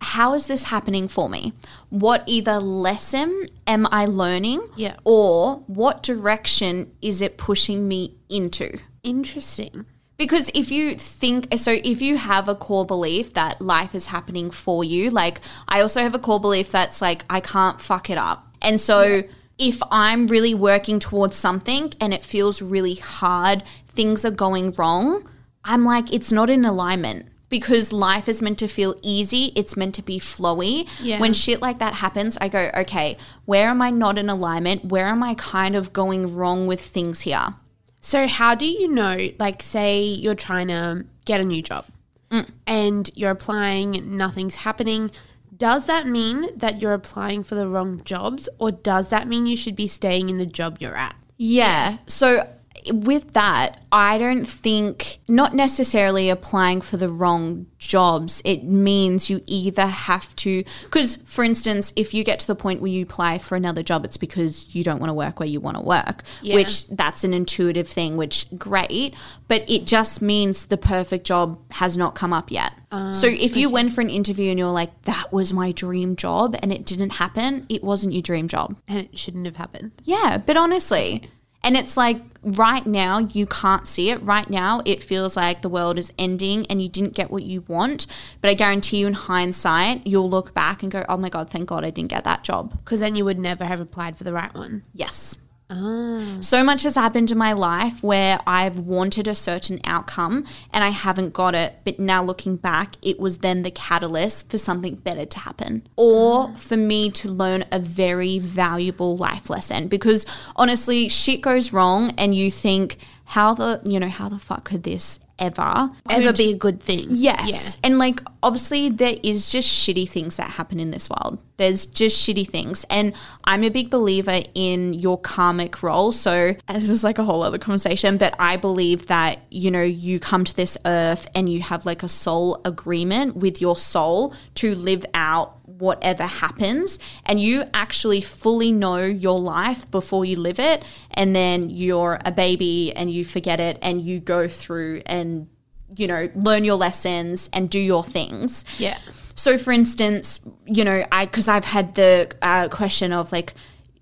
how 0.00 0.34
is 0.34 0.46
this 0.46 0.64
happening 0.64 1.08
for 1.08 1.28
me 1.28 1.52
what 1.90 2.22
either 2.26 2.58
lesson 2.58 3.44
am 3.66 3.86
i 3.90 4.04
learning 4.04 4.60
Yeah. 4.76 4.96
or 5.04 5.56
what 5.66 6.02
direction 6.02 6.92
is 7.02 7.20
it 7.22 7.36
pushing 7.38 7.88
me 7.88 8.14
into 8.28 8.78
Interesting. 9.02 9.86
because 10.16 10.50
if 10.54 10.70
you 10.70 10.96
think 10.96 11.48
so 11.58 11.72
if 11.82 12.02
you 12.02 12.16
have 12.16 12.48
a 12.48 12.54
core 12.54 12.84
belief 12.86 13.34
that 13.34 13.60
life 13.60 13.94
is 13.94 14.06
happening 14.06 14.50
for 14.50 14.84
you 14.84 15.10
like 15.10 15.40
i 15.68 15.80
also 15.80 16.00
have 16.02 16.14
a 16.14 16.18
core 16.18 16.40
belief 16.40 16.70
that's 16.70 17.00
like 17.00 17.24
i 17.30 17.40
can't 17.40 17.80
fuck 17.80 18.10
it 18.10 18.18
up 18.18 18.46
and 18.62 18.80
so 18.80 19.22
if 19.58 19.80
i'm 19.90 20.26
really 20.26 20.54
working 20.54 20.98
towards 20.98 21.36
something 21.36 21.92
and 22.00 22.12
it 22.12 22.24
feels 22.24 22.60
really 22.60 22.96
hard 22.96 23.62
things 23.86 24.24
are 24.24 24.30
going 24.30 24.72
wrong 24.72 25.26
i'm 25.66 25.84
like 25.84 26.10
it's 26.12 26.32
not 26.32 26.48
in 26.48 26.64
alignment 26.64 27.26
because 27.48 27.92
life 27.92 28.28
is 28.28 28.40
meant 28.42 28.58
to 28.58 28.66
feel 28.68 28.94
easy 29.02 29.52
it's 29.54 29.76
meant 29.76 29.94
to 29.94 30.02
be 30.02 30.18
flowy 30.18 30.88
Yeah. 31.00 31.20
when 31.20 31.32
shit 31.32 31.60
like 31.60 31.78
that 31.78 31.94
happens 31.94 32.38
i 32.40 32.48
go 32.48 32.70
okay 32.74 33.16
where 33.44 33.68
am 33.68 33.82
i 33.82 33.90
not 33.90 34.18
in 34.18 34.28
alignment 34.30 34.86
where 34.86 35.06
am 35.06 35.22
i 35.22 35.34
kind 35.34 35.76
of 35.76 35.92
going 35.92 36.34
wrong 36.34 36.66
with 36.66 36.80
things 36.80 37.20
here 37.20 37.54
So, 38.00 38.28
how 38.28 38.54
do 38.54 38.66
you 38.66 38.86
know, 38.86 39.16
like, 39.40 39.62
say 39.64 40.00
you're 40.22 40.36
trying 40.48 40.68
to 40.68 41.06
get 41.24 41.40
a 41.40 41.44
new 41.44 41.60
job 41.60 41.84
mm. 42.30 42.46
and 42.64 43.10
you're 43.18 43.32
applying, 43.32 44.16
nothing's 44.16 44.56
happening? 44.66 45.10
Does 45.56 45.86
that 45.86 46.06
mean 46.06 46.38
that 46.56 46.80
you're 46.80 46.94
applying 46.94 47.42
for 47.42 47.56
the 47.56 47.66
wrong 47.66 48.00
jobs, 48.04 48.48
or 48.60 48.70
does 48.70 49.08
that 49.08 49.26
mean 49.26 49.46
you 49.46 49.56
should 49.56 49.74
be 49.74 49.88
staying 49.88 50.30
in 50.30 50.38
the 50.38 50.46
job 50.46 50.78
you're 50.78 50.94
at? 50.94 51.16
Yeah. 51.36 51.98
So 52.06 52.46
with 52.92 53.32
that, 53.32 53.80
I 53.92 54.18
don't 54.18 54.44
think 54.46 55.18
not 55.28 55.54
necessarily 55.54 56.28
applying 56.30 56.80
for 56.80 56.96
the 56.96 57.08
wrong 57.08 57.66
jobs. 57.78 58.42
It 58.44 58.64
means 58.64 59.28
you 59.30 59.42
either 59.46 59.86
have 59.86 60.34
to 60.36 60.64
because 60.84 61.16
for 61.16 61.44
instance, 61.44 61.92
if 61.96 62.12
you 62.14 62.24
get 62.24 62.38
to 62.40 62.46
the 62.46 62.54
point 62.54 62.80
where 62.80 62.90
you 62.90 63.02
apply 63.02 63.38
for 63.38 63.56
another 63.56 63.82
job, 63.82 64.04
it's 64.04 64.16
because 64.16 64.74
you 64.74 64.82
don't 64.82 64.98
want 65.00 65.10
to 65.10 65.14
work 65.14 65.38
where 65.40 65.48
you 65.48 65.60
want 65.60 65.76
to 65.76 65.82
work, 65.82 66.22
Yeah. 66.42 66.54
which 66.56 66.88
that's 66.88 67.24
an 67.24 67.32
intuitive 67.34 67.88
thing, 67.88 68.16
which 68.16 68.46
great, 68.56 69.14
but 69.48 69.64
it 69.68 69.86
just 69.86 70.20
means 70.22 70.66
the 70.66 70.76
perfect 70.76 71.26
job 71.26 71.58
has 71.72 71.96
not 71.96 72.14
come 72.14 72.32
up 72.32 72.50
yet. 72.50 72.72
Ah, 72.92 73.10
so 73.10 73.26
if 73.26 73.56
you 73.56 73.68
went 73.68 73.92
for 73.92 74.00
an 74.00 74.10
interview 74.10 74.50
and 74.50 74.58
you're 74.58 74.70
like 74.70 75.02
that 75.02 75.32
was 75.32 75.52
my 75.52 75.72
dream 75.72 76.16
job 76.16 76.56
and 76.62 76.72
it 76.72 76.86
didn't 76.86 77.10
happen, 77.10 77.66
it 77.68 77.82
wasn't 77.84 78.12
your 78.12 78.22
dream 78.22 78.48
job. 78.48 78.76
And 78.88 78.98
it 79.00 79.18
shouldn't 79.18 79.44
have 79.46 79.56
happened. 79.56 79.92
Yeah, 80.04 80.38
but 80.38 80.56
honestly, 80.56 81.22
and 81.66 81.76
it's 81.76 81.96
like 81.96 82.22
right 82.44 82.86
now 82.86 83.18
you 83.18 83.44
can't 83.44 83.88
see 83.88 84.10
it. 84.10 84.22
Right 84.22 84.48
now 84.48 84.82
it 84.84 85.02
feels 85.02 85.36
like 85.36 85.62
the 85.62 85.68
world 85.68 85.98
is 85.98 86.12
ending 86.16 86.64
and 86.68 86.80
you 86.80 86.88
didn't 86.88 87.14
get 87.14 87.28
what 87.28 87.42
you 87.42 87.62
want. 87.62 88.06
But 88.40 88.50
I 88.50 88.54
guarantee 88.54 88.98
you, 88.98 89.08
in 89.08 89.14
hindsight, 89.14 90.06
you'll 90.06 90.30
look 90.30 90.54
back 90.54 90.84
and 90.84 90.92
go, 90.92 91.04
oh 91.08 91.16
my 91.16 91.28
God, 91.28 91.50
thank 91.50 91.68
God 91.68 91.84
I 91.84 91.90
didn't 91.90 92.10
get 92.10 92.22
that 92.22 92.44
job. 92.44 92.70
Because 92.84 93.00
then 93.00 93.16
you 93.16 93.24
would 93.24 93.40
never 93.40 93.64
have 93.64 93.80
applied 93.80 94.16
for 94.16 94.22
the 94.22 94.32
right 94.32 94.54
one. 94.54 94.84
Yes. 94.94 95.38
Ah. 95.68 96.38
So 96.40 96.62
much 96.62 96.84
has 96.84 96.94
happened 96.94 97.30
in 97.30 97.38
my 97.38 97.52
life 97.52 98.02
where 98.02 98.38
I've 98.46 98.78
wanted 98.78 99.26
a 99.26 99.34
certain 99.34 99.80
outcome 99.84 100.44
and 100.72 100.84
I 100.84 100.90
haven't 100.90 101.32
got 101.32 101.54
it. 101.54 101.80
But 101.84 101.98
now 101.98 102.22
looking 102.22 102.56
back, 102.56 102.96
it 103.02 103.18
was 103.18 103.38
then 103.38 103.62
the 103.62 103.70
catalyst 103.70 104.50
for 104.50 104.58
something 104.58 104.94
better 104.96 105.26
to 105.26 105.38
happen 105.40 105.86
or 105.96 106.54
for 106.54 106.76
me 106.76 107.10
to 107.12 107.28
learn 107.28 107.64
a 107.72 107.80
very 107.80 108.38
valuable 108.38 109.16
life 109.16 109.50
lesson. 109.50 109.88
Because 109.88 110.24
honestly, 110.54 111.08
shit 111.08 111.40
goes 111.40 111.72
wrong 111.72 112.12
and 112.16 112.34
you 112.34 112.50
think, 112.50 112.98
how 113.30 113.54
the, 113.54 113.82
you 113.84 113.98
know, 113.98 114.08
how 114.08 114.28
the 114.28 114.38
fuck 114.38 114.62
could 114.62 114.84
this 114.84 115.18
ever 115.38 115.90
Ever 116.08 116.32
be 116.32 116.52
a 116.52 116.56
good 116.56 116.80
thing. 116.80 117.08
Yes. 117.10 117.78
And 117.82 117.98
like 117.98 118.20
obviously 118.42 118.88
there 118.88 119.16
is 119.22 119.50
just 119.50 119.68
shitty 119.68 120.08
things 120.08 120.36
that 120.36 120.50
happen 120.50 120.80
in 120.80 120.90
this 120.90 121.10
world. 121.10 121.38
There's 121.56 121.86
just 121.86 122.16
shitty 122.26 122.48
things. 122.48 122.84
And 122.90 123.14
I'm 123.44 123.64
a 123.64 123.70
big 123.70 123.90
believer 123.90 124.40
in 124.54 124.92
your 124.92 125.18
karmic 125.18 125.82
role. 125.82 126.12
So 126.12 126.54
this 126.68 126.88
is 126.88 127.02
like 127.02 127.18
a 127.18 127.24
whole 127.24 127.42
other 127.42 127.58
conversation, 127.58 128.18
but 128.18 128.34
I 128.38 128.56
believe 128.56 129.06
that, 129.06 129.40
you 129.50 129.70
know, 129.70 129.82
you 129.82 130.20
come 130.20 130.44
to 130.44 130.54
this 130.54 130.76
earth 130.84 131.26
and 131.34 131.48
you 131.48 131.62
have 131.62 131.86
like 131.86 132.02
a 132.02 132.08
soul 132.08 132.60
agreement 132.64 133.36
with 133.36 133.60
your 133.60 133.76
soul 133.76 134.34
to 134.56 134.74
live 134.74 135.06
out 135.14 135.58
whatever 135.78 136.22
happens 136.24 136.98
and 137.24 137.40
you 137.40 137.64
actually 137.74 138.20
fully 138.20 138.72
know 138.72 138.98
your 138.98 139.38
life 139.40 139.90
before 139.90 140.24
you 140.24 140.36
live 140.38 140.58
it 140.58 140.84
and 141.10 141.34
then 141.36 141.68
you're 141.70 142.18
a 142.24 142.32
baby 142.32 142.92
and 142.96 143.10
you 143.12 143.24
forget 143.24 143.60
it 143.60 143.78
and 143.82 144.02
you 144.02 144.18
go 144.20 144.48
through 144.48 145.02
and 145.06 145.48
you 145.96 146.06
know 146.06 146.28
learn 146.34 146.64
your 146.64 146.76
lessons 146.76 147.48
and 147.52 147.70
do 147.70 147.78
your 147.78 148.02
things 148.02 148.64
Yeah. 148.78 148.98
so 149.34 149.56
for 149.58 149.70
instance 149.72 150.40
you 150.64 150.82
know 150.84 151.04
i 151.12 151.24
because 151.26 151.46
i've 151.48 151.64
had 151.64 151.94
the 151.94 152.30
uh, 152.42 152.68
question 152.68 153.12
of 153.12 153.30
like 153.32 153.54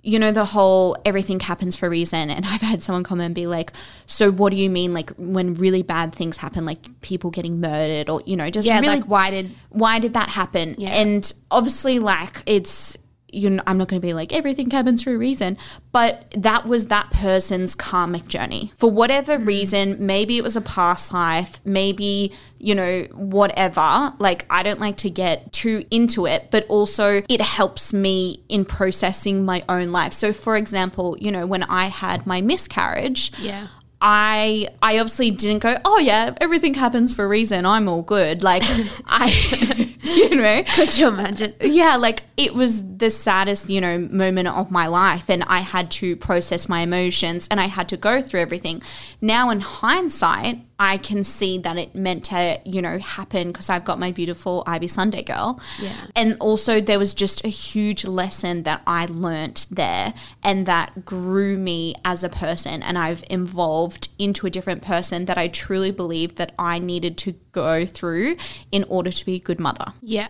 you 0.07 0.19
know 0.19 0.31
the 0.31 0.45
whole 0.45 0.97
everything 1.07 1.41
happens 1.41 1.75
for 1.75 1.87
a 1.87 1.91
reason 1.91 2.29
and 2.29 2.45
i've 2.45 2.61
had 2.61 2.83
someone 2.83 3.03
come 3.03 3.21
and 3.21 3.35
be 3.35 3.47
like 3.47 3.73
so 4.05 4.31
what 4.31 4.51
do 4.51 4.57
you 4.57 4.69
mean 4.69 4.93
like 4.93 5.11
when 5.17 5.55
really 5.55 5.83
bad 5.83 6.15
things 6.15 6.37
happen 6.37 6.67
like 6.67 7.01
people 7.01 7.31
getting 7.31 7.59
murdered 7.59 8.11
or 8.11 8.23
you 8.27 8.37
know 8.37 8.51
just 8.51 8.69
Yeah, 8.69 8.81
really 8.81 8.97
like 8.97 9.05
why 9.05 9.31
did 9.31 9.51
why 9.71 9.99
did 9.99 10.13
that 10.15 10.29
happen? 10.29 10.75
Yeah. 10.79 10.91
And 10.91 11.31
obviously, 11.51 11.99
like, 11.99 12.43
it's, 12.47 12.97
you 13.35 13.51
know, 13.51 13.63
I'm 13.67 13.79
not 13.79 13.89
going 13.89 14.01
to 14.01 14.07
be 14.07 14.15
like 14.15 14.33
everything 14.33 14.71
happens 14.71 15.03
for 15.03 15.15
a 15.15 15.19
reason, 15.19 15.57
but 15.93 16.31
that 16.37 16.67
was 16.67 16.87
that 16.87 17.11
person's 17.11 17.75
karmic 17.75 18.27
journey. 18.27 18.73
For 18.77 18.91
whatever 18.91 19.39
mm. 19.39 19.47
reason, 19.47 19.97
maybe 20.05 20.37
it 20.37 20.45
was 20.45 20.57
a 20.57 20.61
past 20.61 21.13
life, 21.13 21.61
maybe, 21.65 22.33
you 22.59 22.75
know, 22.75 23.03
whatever. 23.13 24.15
Like, 24.19 24.47
I 24.49 24.63
don't 24.63 24.81
like 24.81 24.97
to 24.99 25.11
get 25.11 25.53
too 25.53 25.85
into 25.91 26.27
it, 26.27 26.49
but 26.51 26.67
also 26.69 27.23
it 27.29 27.41
helps 27.41 27.93
me 27.93 28.43
in 28.49 28.65
processing 28.65 29.45
my 29.45 29.65
own 29.69 29.93
life. 29.93 30.13
So, 30.13 30.33
for 30.33 30.57
example, 30.57 31.17
you 31.21 31.31
know, 31.31 31.47
when 31.47 31.63
I 31.65 31.87
had 31.87 32.27
my 32.27 32.41
miscarriage, 32.41 33.33
Yeah. 33.39 33.69
I 34.07 34.69
I 34.83 34.99
obviously 34.99 35.31
didn't 35.31 35.63
go, 35.63 35.79
oh 35.87 35.99
yeah, 35.99 36.35
everything 36.39 36.75
happens 36.75 37.15
for 37.15 37.25
a 37.25 37.29
reason. 37.29 37.65
I'm 37.65 37.89
all 37.89 38.03
good. 38.03 38.43
Like 38.43 38.63
I 39.07 39.95
you 40.03 40.37
know, 40.37 40.63
Could 40.75 40.97
you 40.99 41.09
imagine? 41.09 41.55
yeah, 41.63 41.97
like 41.97 42.23
it 42.37 42.53
was 42.53 42.97
the 42.99 43.09
saddest, 43.09 43.71
you 43.71 43.81
know, 43.81 43.99
moment 43.99 44.49
of 44.49 44.71
my 44.71 44.89
life 44.89 45.31
and 45.31 45.43
I 45.45 45.61
had 45.61 45.91
to 45.93 46.17
process 46.17 46.69
my 46.69 46.81
emotions 46.81 47.49
and 47.51 47.59
I 47.59 47.67
had 47.67 47.89
to 47.89 47.97
go 47.97 48.21
through 48.21 48.41
everything. 48.41 48.83
Now 49.23 49.49
in 49.49 49.61
hindsight, 49.61 50.59
I 50.79 50.99
can 50.99 51.23
see 51.23 51.59
that 51.59 51.79
it 51.79 51.95
meant 51.95 52.25
to, 52.25 52.61
you 52.65 52.83
know, 52.83 52.99
happen 52.99 53.53
because 53.53 53.71
I've 53.71 53.85
got 53.85 53.99
my 53.99 54.11
beautiful 54.11 54.65
Ivy 54.67 54.89
Sunday 54.89 55.23
girl. 55.23 55.61
Yeah. 55.81 56.07
And 56.17 56.37
also 56.41 56.81
there 56.81 56.99
was 56.99 57.15
just 57.15 57.45
a 57.45 57.49
huge 57.49 58.05
lesson 58.05 58.65
that 58.65 58.83
I 58.87 59.07
learnt 59.07 59.67
there 59.71 60.15
and 60.43 60.67
that 60.67 61.05
grew 61.05 61.57
me 61.57 61.95
as 62.05 62.25
a 62.25 62.29
person 62.29 62.83
and 62.83 62.99
I've 62.99 63.23
evolved 63.31 64.09
into 64.19 64.47
a 64.47 64.51
different 64.51 64.83
person 64.83 65.27
that 65.27 65.39
I 65.39 65.47
truly 65.47 65.93
believe 65.93 66.37
that 66.37 66.53
I 66.59 66.81
needed 66.81 67.17
to 67.19 67.35
go 67.53 67.87
through 67.87 68.37
in 68.73 68.85
order 68.85 69.11
to 69.11 69.25
be 69.25 69.37
a 69.37 69.41
good 69.41 69.61
mother. 69.61 69.93
Yeah. 70.03 70.29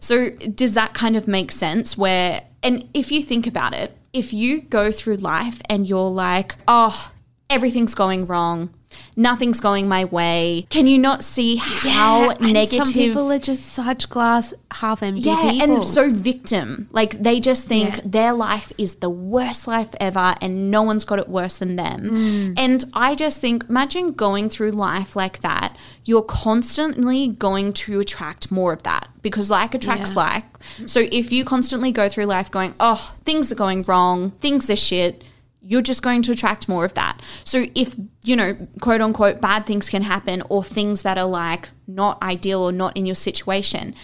So, 0.00 0.30
does 0.30 0.74
that 0.74 0.94
kind 0.94 1.16
of 1.16 1.28
make 1.28 1.52
sense? 1.52 1.98
Where, 1.98 2.42
and 2.62 2.88
if 2.94 3.12
you 3.12 3.22
think 3.22 3.46
about 3.46 3.74
it, 3.74 3.96
if 4.12 4.32
you 4.32 4.62
go 4.62 4.90
through 4.90 5.16
life 5.16 5.60
and 5.68 5.86
you're 5.86 6.10
like, 6.10 6.56
oh, 6.66 7.12
everything's 7.50 7.94
going 7.94 8.26
wrong, 8.26 8.70
nothing's 9.16 9.60
going 9.60 9.88
my 9.88 10.04
way, 10.04 10.66
can 10.70 10.86
you 10.86 10.98
not 10.98 11.24
see 11.24 11.56
how 11.56 12.30
and 12.30 12.52
negative? 12.52 12.86
Some 12.86 12.94
people 12.94 13.32
are 13.32 13.38
just 13.38 13.66
such 13.66 14.08
glass 14.08 14.54
half 14.70 15.02
empty 15.02 15.22
yeah, 15.22 15.50
people. 15.50 15.74
and 15.74 15.84
so 15.84 16.10
victim. 16.12 16.88
Like 16.92 17.22
they 17.22 17.40
just 17.40 17.66
think 17.66 17.96
Yeah. 17.96 18.00
their 18.04 18.32
life 18.32 18.72
is 18.78 18.96
the 18.96 19.10
worst 19.10 19.66
life 19.66 19.94
ever 20.00 20.34
and 20.40 20.70
no 20.70 20.82
one's 20.82 21.04
got 21.04 21.18
it 21.18 21.28
worse 21.28 21.56
than 21.58 21.76
them. 21.76 22.00
Mm. 22.10 22.54
And 22.58 22.84
I 22.92 23.14
just 23.14 23.40
think 23.40 23.64
imagine 23.68 24.12
going 24.12 24.48
through 24.48 24.72
life 24.72 25.16
like 25.16 25.40
that. 25.40 25.76
You're 26.04 26.22
constantly 26.22 27.28
going 27.28 27.72
to 27.74 28.00
attract 28.00 28.50
more 28.52 28.72
of 28.72 28.82
that 28.84 29.08
because 29.22 29.50
like 29.50 29.74
attracts 29.74 30.10
Yeah. 30.14 30.22
like. 30.22 30.44
So 30.86 31.06
if 31.10 31.32
you 31.32 31.44
constantly 31.44 31.92
go 31.92 32.08
through 32.08 32.26
life 32.26 32.50
going, 32.50 32.74
"Oh, 32.80 33.14
things 33.24 33.50
are 33.52 33.56
going 33.56 33.82
wrong, 33.84 34.32
things 34.40 34.68
are 34.70 34.76
shit," 34.76 35.22
you're 35.68 35.82
just 35.82 36.02
going 36.02 36.22
to 36.22 36.32
attract 36.32 36.68
more 36.68 36.84
of 36.84 36.94
that. 36.94 37.20
So 37.44 37.66
if, 37.74 37.96
you 38.22 38.36
know, 38.36 38.54
quote 38.80 39.00
unquote, 39.00 39.40
bad 39.40 39.66
things 39.66 39.88
can 39.88 40.02
happen 40.02 40.42
or 40.48 40.62
things 40.62 41.02
that 41.02 41.18
are 41.18 41.26
like 41.26 41.68
not 41.86 42.22
ideal 42.22 42.62
or 42.62 42.72
not 42.72 42.96
in 42.96 43.04
your 43.04 43.16
situation, 43.16 43.94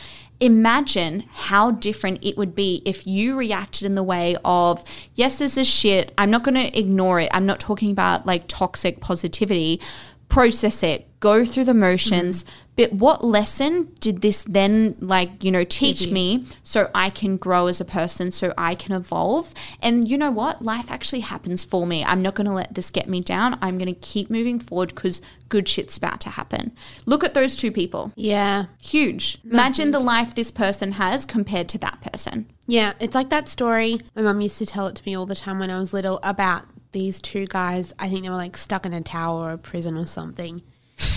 imagine 0.40 1.24
how 1.30 1.70
different 1.70 2.18
it 2.24 2.36
would 2.36 2.54
be 2.54 2.82
if 2.84 3.06
you 3.06 3.36
reacted 3.36 3.86
in 3.86 3.94
the 3.94 4.02
way 4.02 4.34
of, 4.44 4.82
yes, 5.14 5.38
this 5.38 5.56
is 5.56 5.68
shit. 5.68 6.12
I'm 6.18 6.32
not 6.32 6.42
going 6.42 6.56
to 6.56 6.76
ignore 6.76 7.20
it. 7.20 7.30
I'm 7.32 7.46
not 7.46 7.60
talking 7.60 7.92
about 7.92 8.26
like 8.26 8.48
toxic 8.48 9.00
positivity. 9.00 9.80
Process 10.28 10.82
it, 10.82 11.20
go 11.20 11.44
through 11.44 11.64
the 11.64 11.74
motions. 11.74 12.42
Mm-hmm. 12.42 12.61
But 12.74 12.92
what 12.94 13.22
lesson 13.22 13.92
did 14.00 14.22
this 14.22 14.44
then, 14.44 14.96
like, 14.98 15.44
you 15.44 15.50
know, 15.50 15.62
teach 15.62 16.08
me 16.08 16.46
so 16.62 16.88
I 16.94 17.10
can 17.10 17.36
grow 17.36 17.66
as 17.66 17.82
a 17.82 17.84
person, 17.84 18.30
so 18.30 18.54
I 18.56 18.74
can 18.74 18.94
evolve? 18.94 19.52
And 19.82 20.08
you 20.08 20.16
know 20.16 20.30
what? 20.30 20.62
Life 20.62 20.90
actually 20.90 21.20
happens 21.20 21.64
for 21.64 21.86
me. 21.86 22.02
I'm 22.02 22.22
not 22.22 22.34
going 22.34 22.46
to 22.46 22.52
let 22.52 22.74
this 22.74 22.88
get 22.88 23.08
me 23.10 23.20
down. 23.20 23.58
I'm 23.60 23.76
going 23.76 23.92
to 23.94 24.00
keep 24.00 24.30
moving 24.30 24.58
forward 24.58 24.94
because 24.94 25.20
good 25.50 25.68
shit's 25.68 25.98
about 25.98 26.20
to 26.22 26.30
happen. 26.30 26.72
Look 27.04 27.22
at 27.22 27.34
those 27.34 27.56
two 27.56 27.70
people. 27.72 28.12
yeah. 28.16 28.66
Huge. 28.80 29.38
Imagine 29.44 29.90
the 29.90 30.00
life 30.00 30.34
this 30.34 30.50
person 30.50 30.92
has 30.92 31.26
compared 31.26 31.68
to 31.70 31.78
that 31.78 32.00
person. 32.00 32.46
Yeah, 32.66 32.94
it's 33.00 33.14
like 33.14 33.28
that 33.30 33.48
story. 33.48 34.00
My 34.14 34.22
mum 34.22 34.40
used 34.40 34.58
to 34.58 34.66
tell 34.66 34.86
it 34.86 34.96
to 34.96 35.02
me 35.04 35.14
all 35.14 35.26
the 35.26 35.34
time 35.34 35.58
when 35.58 35.70
I 35.70 35.78
was 35.78 35.92
little 35.92 36.20
about 36.22 36.64
these 36.92 37.20
two 37.20 37.46
guys. 37.46 37.92
I 37.98 38.08
think 38.08 38.22
they 38.22 38.30
were 38.30 38.36
like 38.36 38.56
stuck 38.56 38.86
in 38.86 38.92
a 38.94 39.02
tower 39.02 39.48
or 39.48 39.52
a 39.52 39.58
prison 39.58 39.96
or 39.96 40.06
something. 40.06 40.62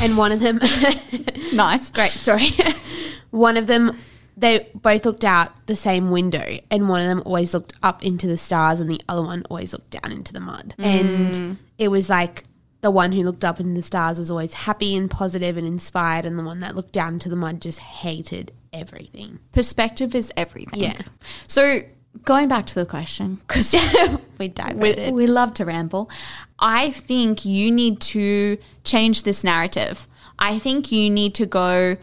And 0.02 0.17
one 0.17 0.32
of 0.32 0.39
them, 0.39 0.60
Nice. 1.54 1.89
great 1.91 2.10
story. 2.10 2.50
one 3.32 3.58
of 3.58 3.67
them, 3.67 3.98
they 4.38 4.67
both 4.76 5.06
looked 5.06 5.24
out 5.24 5.65
the 5.67 5.76
same 5.76 6.12
window, 6.12 6.58
and 6.69 6.89
one 6.89 7.02
of 7.02 7.08
them 7.08 7.24
always 7.26 7.54
looked 7.54 7.74
up 7.82 8.04
into 8.04 8.28
the 8.28 8.38
stars, 8.38 8.80
and 8.80 8.89
the 8.89 9.02
other 9.08 9.21
one 9.21 9.43
always 9.50 9.74
looked 9.74 9.91
down 9.91 10.12
into 10.12 10.34
the 10.34 10.39
mud. 10.41 10.76
Mm. 10.78 10.86
And 10.86 11.58
it 11.78 11.88
was 11.89 12.10
like 12.10 12.43
the 12.82 12.91
one 12.91 13.12
who 13.13 13.24
looked 13.24 13.45
up 13.45 13.60
into 13.60 13.74
the 13.74 13.82
stars 13.82 14.19
was 14.19 14.30
always 14.30 14.54
happy 14.54 14.95
and 14.95 15.10
positive 15.10 15.58
and 15.58 15.65
inspired, 15.65 16.26
and 16.26 16.38
the 16.38 16.43
one 16.43 16.60
that 16.60 16.76
looked 16.76 16.91
down 16.91 17.13
into 17.15 17.30
the 17.30 17.36
mud 17.36 17.62
just 17.62 17.80
hated 17.80 18.52
everything. 18.74 19.39
Perspective 19.54 20.13
is 20.13 20.32
everything. 20.36 20.84
Yeah. 20.84 21.02
So 21.48 21.82
going 22.23 22.47
back 22.47 22.65
to 22.67 22.75
the 22.75 22.86
question, 22.86 23.36
because 23.47 23.73
We 24.39 24.47
we, 24.75 25.12
we 25.12 25.28
love 25.28 25.54
to 25.56 25.65
ramble. 25.65 26.10
I 26.60 26.91
think 26.91 27.45
you 27.45 27.71
need 27.71 27.99
to 28.01 28.58
change 28.84 29.23
this 29.23 29.43
narrative. 29.43 30.08
I 30.39 30.60
think 30.60 30.91
you 30.91 31.10
need 31.10 31.34
to 31.36 31.45
go, 31.45 31.97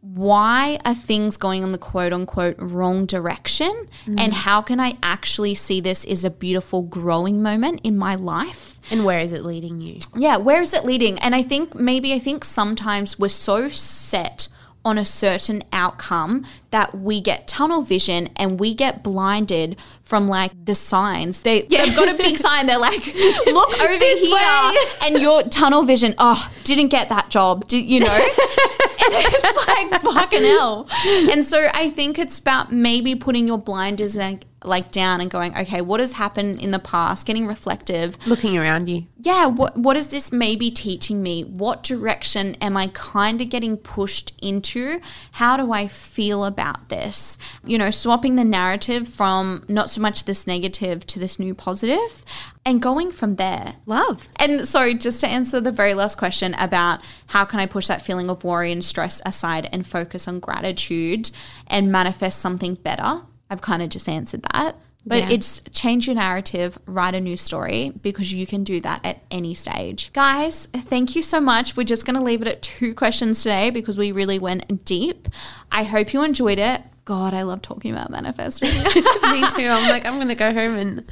why 0.00 0.78
are 0.84 0.94
things 0.94 1.36
going 1.36 1.62
in 1.62 1.72
the 1.72 1.78
quote 1.78 2.12
unquote 2.12 2.56
wrong 2.58 3.06
direction? 3.06 3.88
Mm. 4.06 4.20
And 4.20 4.32
how 4.32 4.62
can 4.62 4.78
I 4.78 4.96
actually 5.02 5.54
see 5.54 5.80
this 5.80 6.04
as 6.04 6.24
a 6.24 6.30
beautiful 6.30 6.82
growing 6.82 7.42
moment 7.42 7.80
in 7.82 7.98
my 7.98 8.14
life? 8.14 8.78
And 8.90 9.04
where 9.04 9.20
is 9.20 9.32
it 9.32 9.44
leading 9.44 9.80
you? 9.80 9.98
Yeah, 10.14 10.36
where 10.36 10.62
is 10.62 10.72
it 10.72 10.84
leading? 10.84 11.18
And 11.18 11.34
I 11.34 11.42
think 11.42 11.74
maybe 11.74 12.12
I 12.12 12.18
think 12.18 12.44
sometimes 12.44 13.18
we're 13.18 13.28
so 13.28 13.68
set 13.68 14.48
on 14.86 14.96
a 14.98 15.04
certain 15.04 15.64
outcome 15.72 16.44
that 16.70 16.96
we 16.96 17.20
get 17.20 17.48
tunnel 17.48 17.82
vision 17.82 18.28
and 18.36 18.60
we 18.60 18.72
get 18.72 19.02
blinded 19.02 19.76
from 20.04 20.28
like 20.28 20.52
the 20.64 20.76
signs. 20.76 21.42
They, 21.42 21.62
They've 21.62 21.94
got 21.94 22.08
a 22.08 22.14
big 22.14 22.38
sign. 22.38 22.66
They're 22.66 22.78
like, 22.78 23.04
look 23.46 23.80
over 23.80 24.04
here. 24.04 24.72
And 25.02 25.18
your 25.20 25.42
tunnel 25.42 25.82
vision, 25.82 26.14
oh, 26.18 26.48
didn't 26.62 26.88
get 26.88 27.08
that 27.08 27.30
job. 27.30 27.66
Did, 27.66 27.84
you 27.84 27.98
know? 27.98 28.14
and 28.14 29.12
it's 29.12 29.66
like 29.66 30.02
fucking 30.02 30.42
hell. 30.44 30.88
And 31.04 31.44
so 31.44 31.68
I 31.74 31.90
think 31.90 32.16
it's 32.16 32.38
about 32.38 32.72
maybe 32.72 33.16
putting 33.16 33.48
your 33.48 33.58
blinders 33.58 34.14
like, 34.14 34.44
like 34.66 34.90
down 34.90 35.20
and 35.20 35.30
going, 35.30 35.56
okay, 35.56 35.80
what 35.80 36.00
has 36.00 36.12
happened 36.12 36.60
in 36.60 36.70
the 36.70 36.78
past? 36.78 37.26
Getting 37.26 37.46
reflective 37.46 38.18
Looking 38.26 38.56
around 38.58 38.88
you. 38.88 39.06
yeah, 39.20 39.46
what 39.46 39.76
what 39.76 39.96
is 39.96 40.08
this 40.08 40.32
maybe 40.32 40.70
teaching 40.70 41.22
me? 41.22 41.42
What 41.44 41.82
direction 41.82 42.56
am 42.60 42.76
I 42.76 42.90
kind 42.92 43.40
of 43.40 43.48
getting 43.50 43.76
pushed 43.76 44.32
into? 44.42 45.00
How 45.32 45.56
do 45.56 45.72
I 45.72 45.86
feel 45.86 46.44
about 46.44 46.88
this? 46.88 47.38
You 47.64 47.78
know, 47.78 47.90
swapping 47.90 48.34
the 48.36 48.44
narrative 48.44 49.08
from 49.08 49.64
not 49.68 49.90
so 49.90 50.00
much 50.00 50.24
this 50.24 50.46
negative 50.46 51.06
to 51.06 51.18
this 51.18 51.38
new 51.38 51.54
positive 51.54 52.24
and 52.64 52.82
going 52.82 53.12
from 53.12 53.36
there. 53.36 53.76
Love. 53.86 54.28
And 54.36 54.66
sorry, 54.66 54.94
just 54.94 55.20
to 55.20 55.28
answer 55.28 55.60
the 55.60 55.70
very 55.70 55.94
last 55.94 56.18
question 56.18 56.54
about 56.54 57.00
how 57.28 57.44
can 57.44 57.60
I 57.60 57.66
push 57.66 57.86
that 57.86 58.02
feeling 58.02 58.28
of 58.28 58.42
worry 58.42 58.72
and 58.72 58.84
stress 58.84 59.22
aside 59.24 59.68
and 59.72 59.86
focus 59.86 60.26
on 60.26 60.40
gratitude 60.40 61.30
and 61.68 61.92
manifest 61.92 62.40
something 62.40 62.74
better? 62.74 63.22
I've 63.50 63.62
kind 63.62 63.82
of 63.82 63.88
just 63.88 64.08
answered 64.08 64.42
that. 64.52 64.76
But 65.08 65.18
Yeah. 65.18 65.28
it's 65.30 65.60
change 65.70 66.08
your 66.08 66.16
narrative, 66.16 66.78
write 66.84 67.14
a 67.14 67.20
new 67.20 67.36
story 67.36 67.92
because 68.02 68.32
you 68.32 68.44
can 68.44 68.64
do 68.64 68.80
that 68.80 69.00
at 69.04 69.22
any 69.30 69.54
stage. 69.54 70.10
Guys, 70.12 70.66
thank 70.74 71.14
you 71.14 71.22
so 71.22 71.40
much. 71.40 71.76
We're 71.76 71.84
just 71.84 72.04
going 72.04 72.16
to 72.16 72.22
leave 72.22 72.42
it 72.42 72.48
at 72.48 72.60
two 72.60 72.92
questions 72.92 73.40
today 73.44 73.70
because 73.70 73.96
we 73.96 74.10
really 74.10 74.40
went 74.40 74.84
deep. 74.84 75.28
I 75.70 75.84
hope 75.84 76.12
you 76.12 76.24
enjoyed 76.24 76.58
it. 76.58 76.82
God, 77.04 77.34
I 77.34 77.42
love 77.42 77.62
talking 77.62 77.92
about 77.92 78.10
manifesting. 78.10 78.68
Me 78.84 79.48
too. 79.54 79.68
I'm 79.68 79.88
like, 79.88 80.04
I'm 80.04 80.16
going 80.16 80.26
to 80.26 80.34
go 80.34 80.52
home 80.52 80.74
and, 80.76 81.04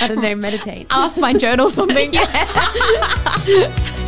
I 0.00 0.08
don't 0.08 0.22
know, 0.22 0.34
meditate. 0.34 0.86
Ask 0.88 1.20
my 1.20 1.34
journal 1.34 1.68
something. 1.68 2.14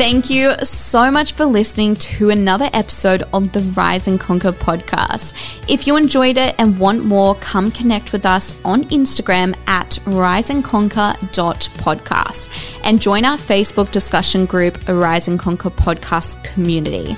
Thank 0.00 0.30
you 0.30 0.54
so 0.62 1.10
much 1.10 1.34
for 1.34 1.44
listening 1.44 1.94
to 1.94 2.30
another 2.30 2.70
episode 2.72 3.22
of 3.34 3.52
the 3.52 3.60
Rise 3.60 4.08
and 4.08 4.18
Conquer 4.18 4.52
podcast. 4.52 5.34
If 5.68 5.86
you 5.86 5.96
enjoyed 5.96 6.38
it 6.38 6.54
and 6.58 6.78
want 6.78 7.04
more, 7.04 7.34
come 7.34 7.70
connect 7.70 8.10
with 8.10 8.24
us 8.24 8.58
on 8.64 8.84
Instagram 8.84 9.54
at 9.66 9.98
riseandconquer.podcast 10.06 12.80
and 12.82 12.98
join 12.98 13.26
our 13.26 13.36
Facebook 13.36 13.90
discussion 13.90 14.46
group, 14.46 14.78
Rise 14.88 15.28
and 15.28 15.38
Conquer 15.38 15.68
podcast 15.68 16.42
community. 16.44 17.14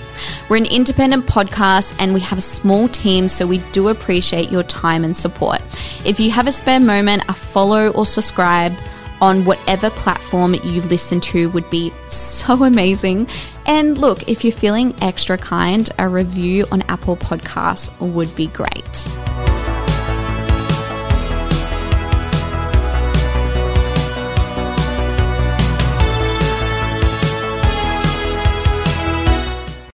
We're 0.49 0.57
an 0.57 0.67
independent 0.67 1.27
podcast 1.27 1.95
and 2.01 2.13
we 2.13 2.19
have 2.19 2.39
a 2.39 2.41
small 2.41 2.89
team, 2.89 3.29
so 3.29 3.47
we 3.47 3.59
do 3.71 3.91
appreciate 3.91 4.51
your 4.51 4.65
time 4.65 5.05
and 5.05 5.17
support. 5.17 5.63
If 6.05 6.19
you 6.19 6.33
have 6.33 6.49
a 6.49 6.53
spare 6.53 6.81
moment, 6.81 7.23
a 7.29 7.33
follow 7.33 7.93
or 7.93 8.07
subscribe 8.07 8.77
on 9.23 9.45
whatever 9.45 9.89
platform 9.89 10.53
you 10.53 10.83
listen 10.83 11.21
to 11.21 11.49
would 11.51 11.71
be 11.71 11.93
so 12.09 12.65
amazing. 12.65 13.29
And 13.65 13.97
look, 13.97 14.29
if 14.29 14.45
you're 14.45 14.53
feeling 14.53 14.95
extra 15.01 15.39
kind, 15.39 15.89
a 15.99 16.09
review 16.09 16.67
on 16.73 16.83
Apple 16.83 17.17
Podcasts 17.17 17.97
would 18.01 18.35
be 18.35 18.49
great. 18.49 19.42